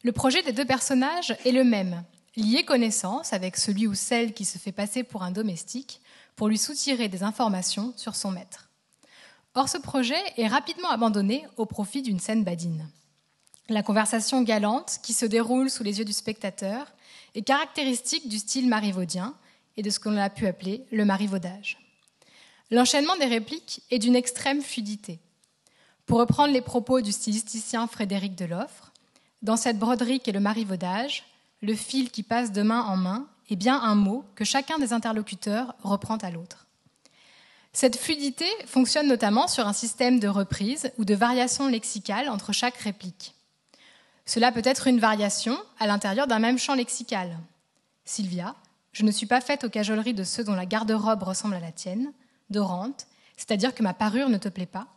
Le 0.03 0.11
projet 0.11 0.43
des 0.43 0.51
deux 0.51 0.65
personnages 0.65 1.33
est 1.45 1.53
le 1.53 1.63
même, 1.63 2.03
lier 2.35 2.65
connaissance 2.65 3.31
avec 3.31 3.55
celui 3.55 3.87
ou 3.87 3.93
celle 3.93 4.33
qui 4.33 4.43
se 4.43 4.57
fait 4.57 4.73
passer 4.73 5.03
pour 5.03 5.23
un 5.23 5.31
domestique 5.31 6.01
pour 6.35 6.49
lui 6.49 6.57
soutirer 6.57 7.07
des 7.07 7.23
informations 7.23 7.93
sur 7.95 8.15
son 8.15 8.31
maître. 8.31 8.69
Or, 9.55 9.69
ce 9.69 9.77
projet 9.77 10.21
est 10.35 10.47
rapidement 10.47 10.89
abandonné 10.89 11.45
au 11.55 11.65
profit 11.65 12.01
d'une 12.01 12.19
scène 12.19 12.43
badine. 12.43 12.89
La 13.69 13.81
conversation 13.81 14.41
galante 14.41 14.99
qui 15.03 15.13
se 15.13 15.25
déroule 15.25 15.69
sous 15.69 15.83
les 15.83 15.99
yeux 15.99 16.05
du 16.05 16.11
spectateur 16.11 16.91
est 17.33 17.43
caractéristique 17.43 18.27
du 18.27 18.39
style 18.39 18.67
marivaudien 18.67 19.33
et 19.77 19.83
de 19.83 19.89
ce 19.89 20.01
qu'on 20.01 20.17
a 20.17 20.29
pu 20.29 20.47
appeler 20.47 20.85
le 20.91 21.05
marivaudage. 21.05 21.77
L'enchaînement 22.71 23.15
des 23.15 23.25
répliques 23.25 23.83
est 23.89 23.99
d'une 23.99 24.17
extrême 24.17 24.61
fluidité. 24.61 25.19
Pour 26.05 26.19
reprendre 26.19 26.51
les 26.51 26.61
propos 26.61 26.99
du 26.99 27.13
stylisticien 27.13 27.87
Frédéric 27.87 28.35
Deloffre, 28.35 28.92
dans 29.43 29.57
cette 29.57 29.77
broderie 29.77 30.21
qu'est 30.21 30.31
le 30.31 30.39
marivaudage, 30.39 31.25
le 31.61 31.75
fil 31.75 32.09
qui 32.09 32.23
passe 32.23 32.51
de 32.51 32.61
main 32.61 32.81
en 32.81 32.97
main 32.97 33.27
est 33.49 33.55
bien 33.55 33.79
un 33.79 33.95
mot 33.95 34.25
que 34.35 34.45
chacun 34.45 34.79
des 34.79 34.93
interlocuteurs 34.93 35.75
reprend 35.83 36.17
à 36.17 36.31
l'autre. 36.31 36.65
Cette 37.73 37.97
fluidité 37.97 38.45
fonctionne 38.65 39.07
notamment 39.07 39.47
sur 39.47 39.67
un 39.67 39.73
système 39.73 40.19
de 40.19 40.27
reprise 40.27 40.91
ou 40.97 41.05
de 41.05 41.15
variation 41.15 41.67
lexicale 41.67 42.29
entre 42.29 42.53
chaque 42.53 42.77
réplique. 42.77 43.35
Cela 44.25 44.51
peut 44.51 44.61
être 44.63 44.87
une 44.87 44.99
variation 44.99 45.57
à 45.79 45.87
l'intérieur 45.87 46.27
d'un 46.27 46.39
même 46.39 46.59
champ 46.59 46.75
lexical. 46.75 47.37
Sylvia, 48.05 48.55
je 48.93 49.03
ne 49.03 49.11
suis 49.11 49.25
pas 49.25 49.41
faite 49.41 49.63
aux 49.63 49.69
cajoleries 49.69 50.13
de 50.13 50.23
ceux 50.23 50.43
dont 50.43 50.55
la 50.55 50.65
garde-robe 50.65 51.23
ressemble 51.23 51.55
à 51.55 51.59
la 51.59 51.71
tienne. 51.71 52.13
Dorante, 52.49 53.07
c'est-à-dire 53.35 53.73
que 53.73 53.83
ma 53.83 53.93
parure 53.93 54.29
ne 54.29 54.37
te 54.37 54.49
plaît 54.49 54.65
pas. 54.65 54.87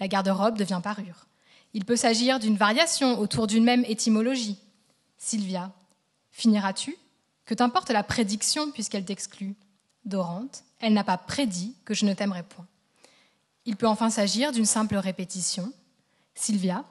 La 0.00 0.08
garde-robe 0.08 0.56
devient 0.56 0.80
parure. 0.82 1.26
Il 1.74 1.84
peut 1.84 1.96
s'agir 1.96 2.38
d'une 2.38 2.56
variation 2.56 3.18
autour 3.18 3.46
d'une 3.46 3.64
même 3.64 3.84
étymologie. 3.86 4.58
Sylvia, 5.18 5.72
finiras-tu? 6.30 6.96
Que 7.44 7.54
t'importe 7.54 7.90
la 7.90 8.02
prédiction 8.02 8.70
puisqu'elle 8.70 9.04
t'exclut? 9.04 9.54
Dorante, 10.04 10.64
elle 10.80 10.92
n'a 10.92 11.04
pas 11.04 11.16
prédit 11.16 11.74
que 11.84 11.94
je 11.94 12.04
ne 12.04 12.14
t'aimerais 12.14 12.42
point. 12.42 12.66
Il 13.64 13.76
peut 13.76 13.86
enfin 13.86 14.10
s'agir 14.10 14.52
d'une 14.52 14.66
simple 14.66 14.96
répétition. 14.96 15.72
Sylvia, 16.34 16.84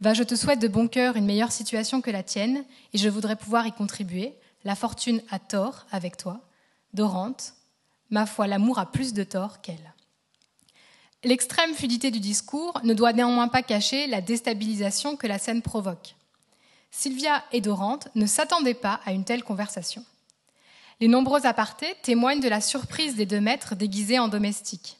va, 0.00 0.14
je 0.14 0.22
te 0.22 0.34
souhaite 0.34 0.60
de 0.60 0.68
bon 0.68 0.88
cœur 0.88 1.16
une 1.16 1.26
meilleure 1.26 1.52
situation 1.52 2.00
que 2.00 2.10
la 2.10 2.22
tienne, 2.22 2.64
et 2.92 2.98
je 2.98 3.08
voudrais 3.08 3.36
pouvoir 3.36 3.66
y 3.66 3.72
contribuer. 3.72 4.34
La 4.64 4.74
fortune 4.74 5.22
a 5.30 5.38
tort 5.38 5.86
avec 5.90 6.16
toi. 6.16 6.40
Dorante, 6.92 7.54
ma 8.10 8.26
foi, 8.26 8.46
l'amour 8.46 8.78
a 8.78 8.90
plus 8.90 9.14
de 9.14 9.22
tort 9.22 9.60
qu'elle. 9.60 9.94
L'extrême 11.26 11.74
fluidité 11.74 12.12
du 12.12 12.20
discours 12.20 12.80
ne 12.84 12.94
doit 12.94 13.12
néanmoins 13.12 13.48
pas 13.48 13.64
cacher 13.64 14.06
la 14.06 14.20
déstabilisation 14.20 15.16
que 15.16 15.26
la 15.26 15.40
scène 15.40 15.60
provoque. 15.60 16.14
Sylvia 16.92 17.42
et 17.50 17.60
Dorante 17.60 18.06
ne 18.14 18.26
s'attendaient 18.26 18.74
pas 18.74 19.00
à 19.04 19.10
une 19.10 19.24
telle 19.24 19.42
conversation. 19.42 20.04
Les 21.00 21.08
nombreux 21.08 21.44
apartés 21.44 21.96
témoignent 22.04 22.38
de 22.38 22.48
la 22.48 22.60
surprise 22.60 23.16
des 23.16 23.26
deux 23.26 23.40
maîtres 23.40 23.74
déguisés 23.74 24.20
en 24.20 24.28
domestiques. 24.28 24.98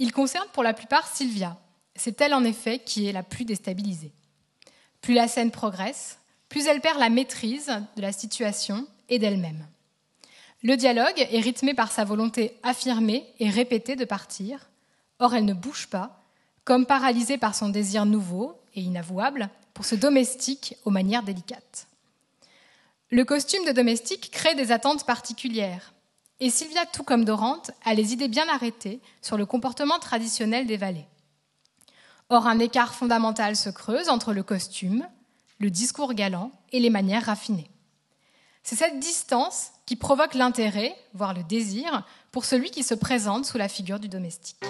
Ils 0.00 0.10
concernent 0.10 0.50
pour 0.52 0.64
la 0.64 0.74
plupart 0.74 1.06
Sylvia. 1.06 1.56
C'est 1.94 2.20
elle 2.20 2.34
en 2.34 2.42
effet 2.42 2.80
qui 2.80 3.06
est 3.06 3.12
la 3.12 3.22
plus 3.22 3.44
déstabilisée. 3.44 4.10
Plus 5.02 5.14
la 5.14 5.28
scène 5.28 5.52
progresse, 5.52 6.18
plus 6.48 6.66
elle 6.66 6.80
perd 6.80 6.98
la 6.98 7.10
maîtrise 7.10 7.70
de 7.94 8.02
la 8.02 8.10
situation 8.10 8.88
et 9.08 9.20
d'elle-même. 9.20 9.64
Le 10.64 10.76
dialogue 10.76 11.28
est 11.30 11.40
rythmé 11.40 11.74
par 11.74 11.92
sa 11.92 12.04
volonté 12.04 12.56
affirmée 12.64 13.24
et 13.38 13.50
répétée 13.50 13.94
de 13.94 14.04
partir. 14.04 14.67
Or, 15.18 15.34
elle 15.34 15.44
ne 15.44 15.54
bouge 15.54 15.88
pas, 15.88 16.22
comme 16.64 16.86
paralysée 16.86 17.38
par 17.38 17.54
son 17.54 17.70
désir 17.70 18.06
nouveau 18.06 18.60
et 18.74 18.80
inavouable 18.80 19.48
pour 19.74 19.84
ce 19.84 19.94
domestique 19.94 20.76
aux 20.84 20.90
manières 20.90 21.22
délicates. 21.22 21.86
Le 23.10 23.24
costume 23.24 23.64
de 23.64 23.72
domestique 23.72 24.30
crée 24.30 24.54
des 24.54 24.70
attentes 24.70 25.06
particulières. 25.06 25.94
Et 26.40 26.50
Sylvia, 26.50 26.84
tout 26.86 27.02
comme 27.02 27.24
Dorante, 27.24 27.70
a 27.84 27.94
les 27.94 28.12
idées 28.12 28.28
bien 28.28 28.48
arrêtées 28.48 29.00
sur 29.22 29.36
le 29.36 29.46
comportement 29.46 29.98
traditionnel 29.98 30.66
des 30.66 30.76
valets. 30.76 31.08
Or, 32.28 32.46
un 32.46 32.58
écart 32.58 32.94
fondamental 32.94 33.56
se 33.56 33.70
creuse 33.70 34.10
entre 34.10 34.32
le 34.32 34.42
costume, 34.42 35.08
le 35.58 35.70
discours 35.70 36.12
galant 36.14 36.52
et 36.70 36.80
les 36.80 36.90
manières 36.90 37.24
raffinées. 37.24 37.70
C'est 38.62 38.76
cette 38.76 39.00
distance 39.00 39.70
qui 39.86 39.96
provoque 39.96 40.34
l'intérêt, 40.34 40.94
voire 41.14 41.32
le 41.32 41.42
désir, 41.42 42.06
pour 42.30 42.44
celui 42.44 42.70
qui 42.70 42.82
se 42.82 42.94
présente 42.94 43.46
sous 43.46 43.56
la 43.56 43.68
figure 43.68 43.98
du 43.98 44.08
domestique. 44.08 44.60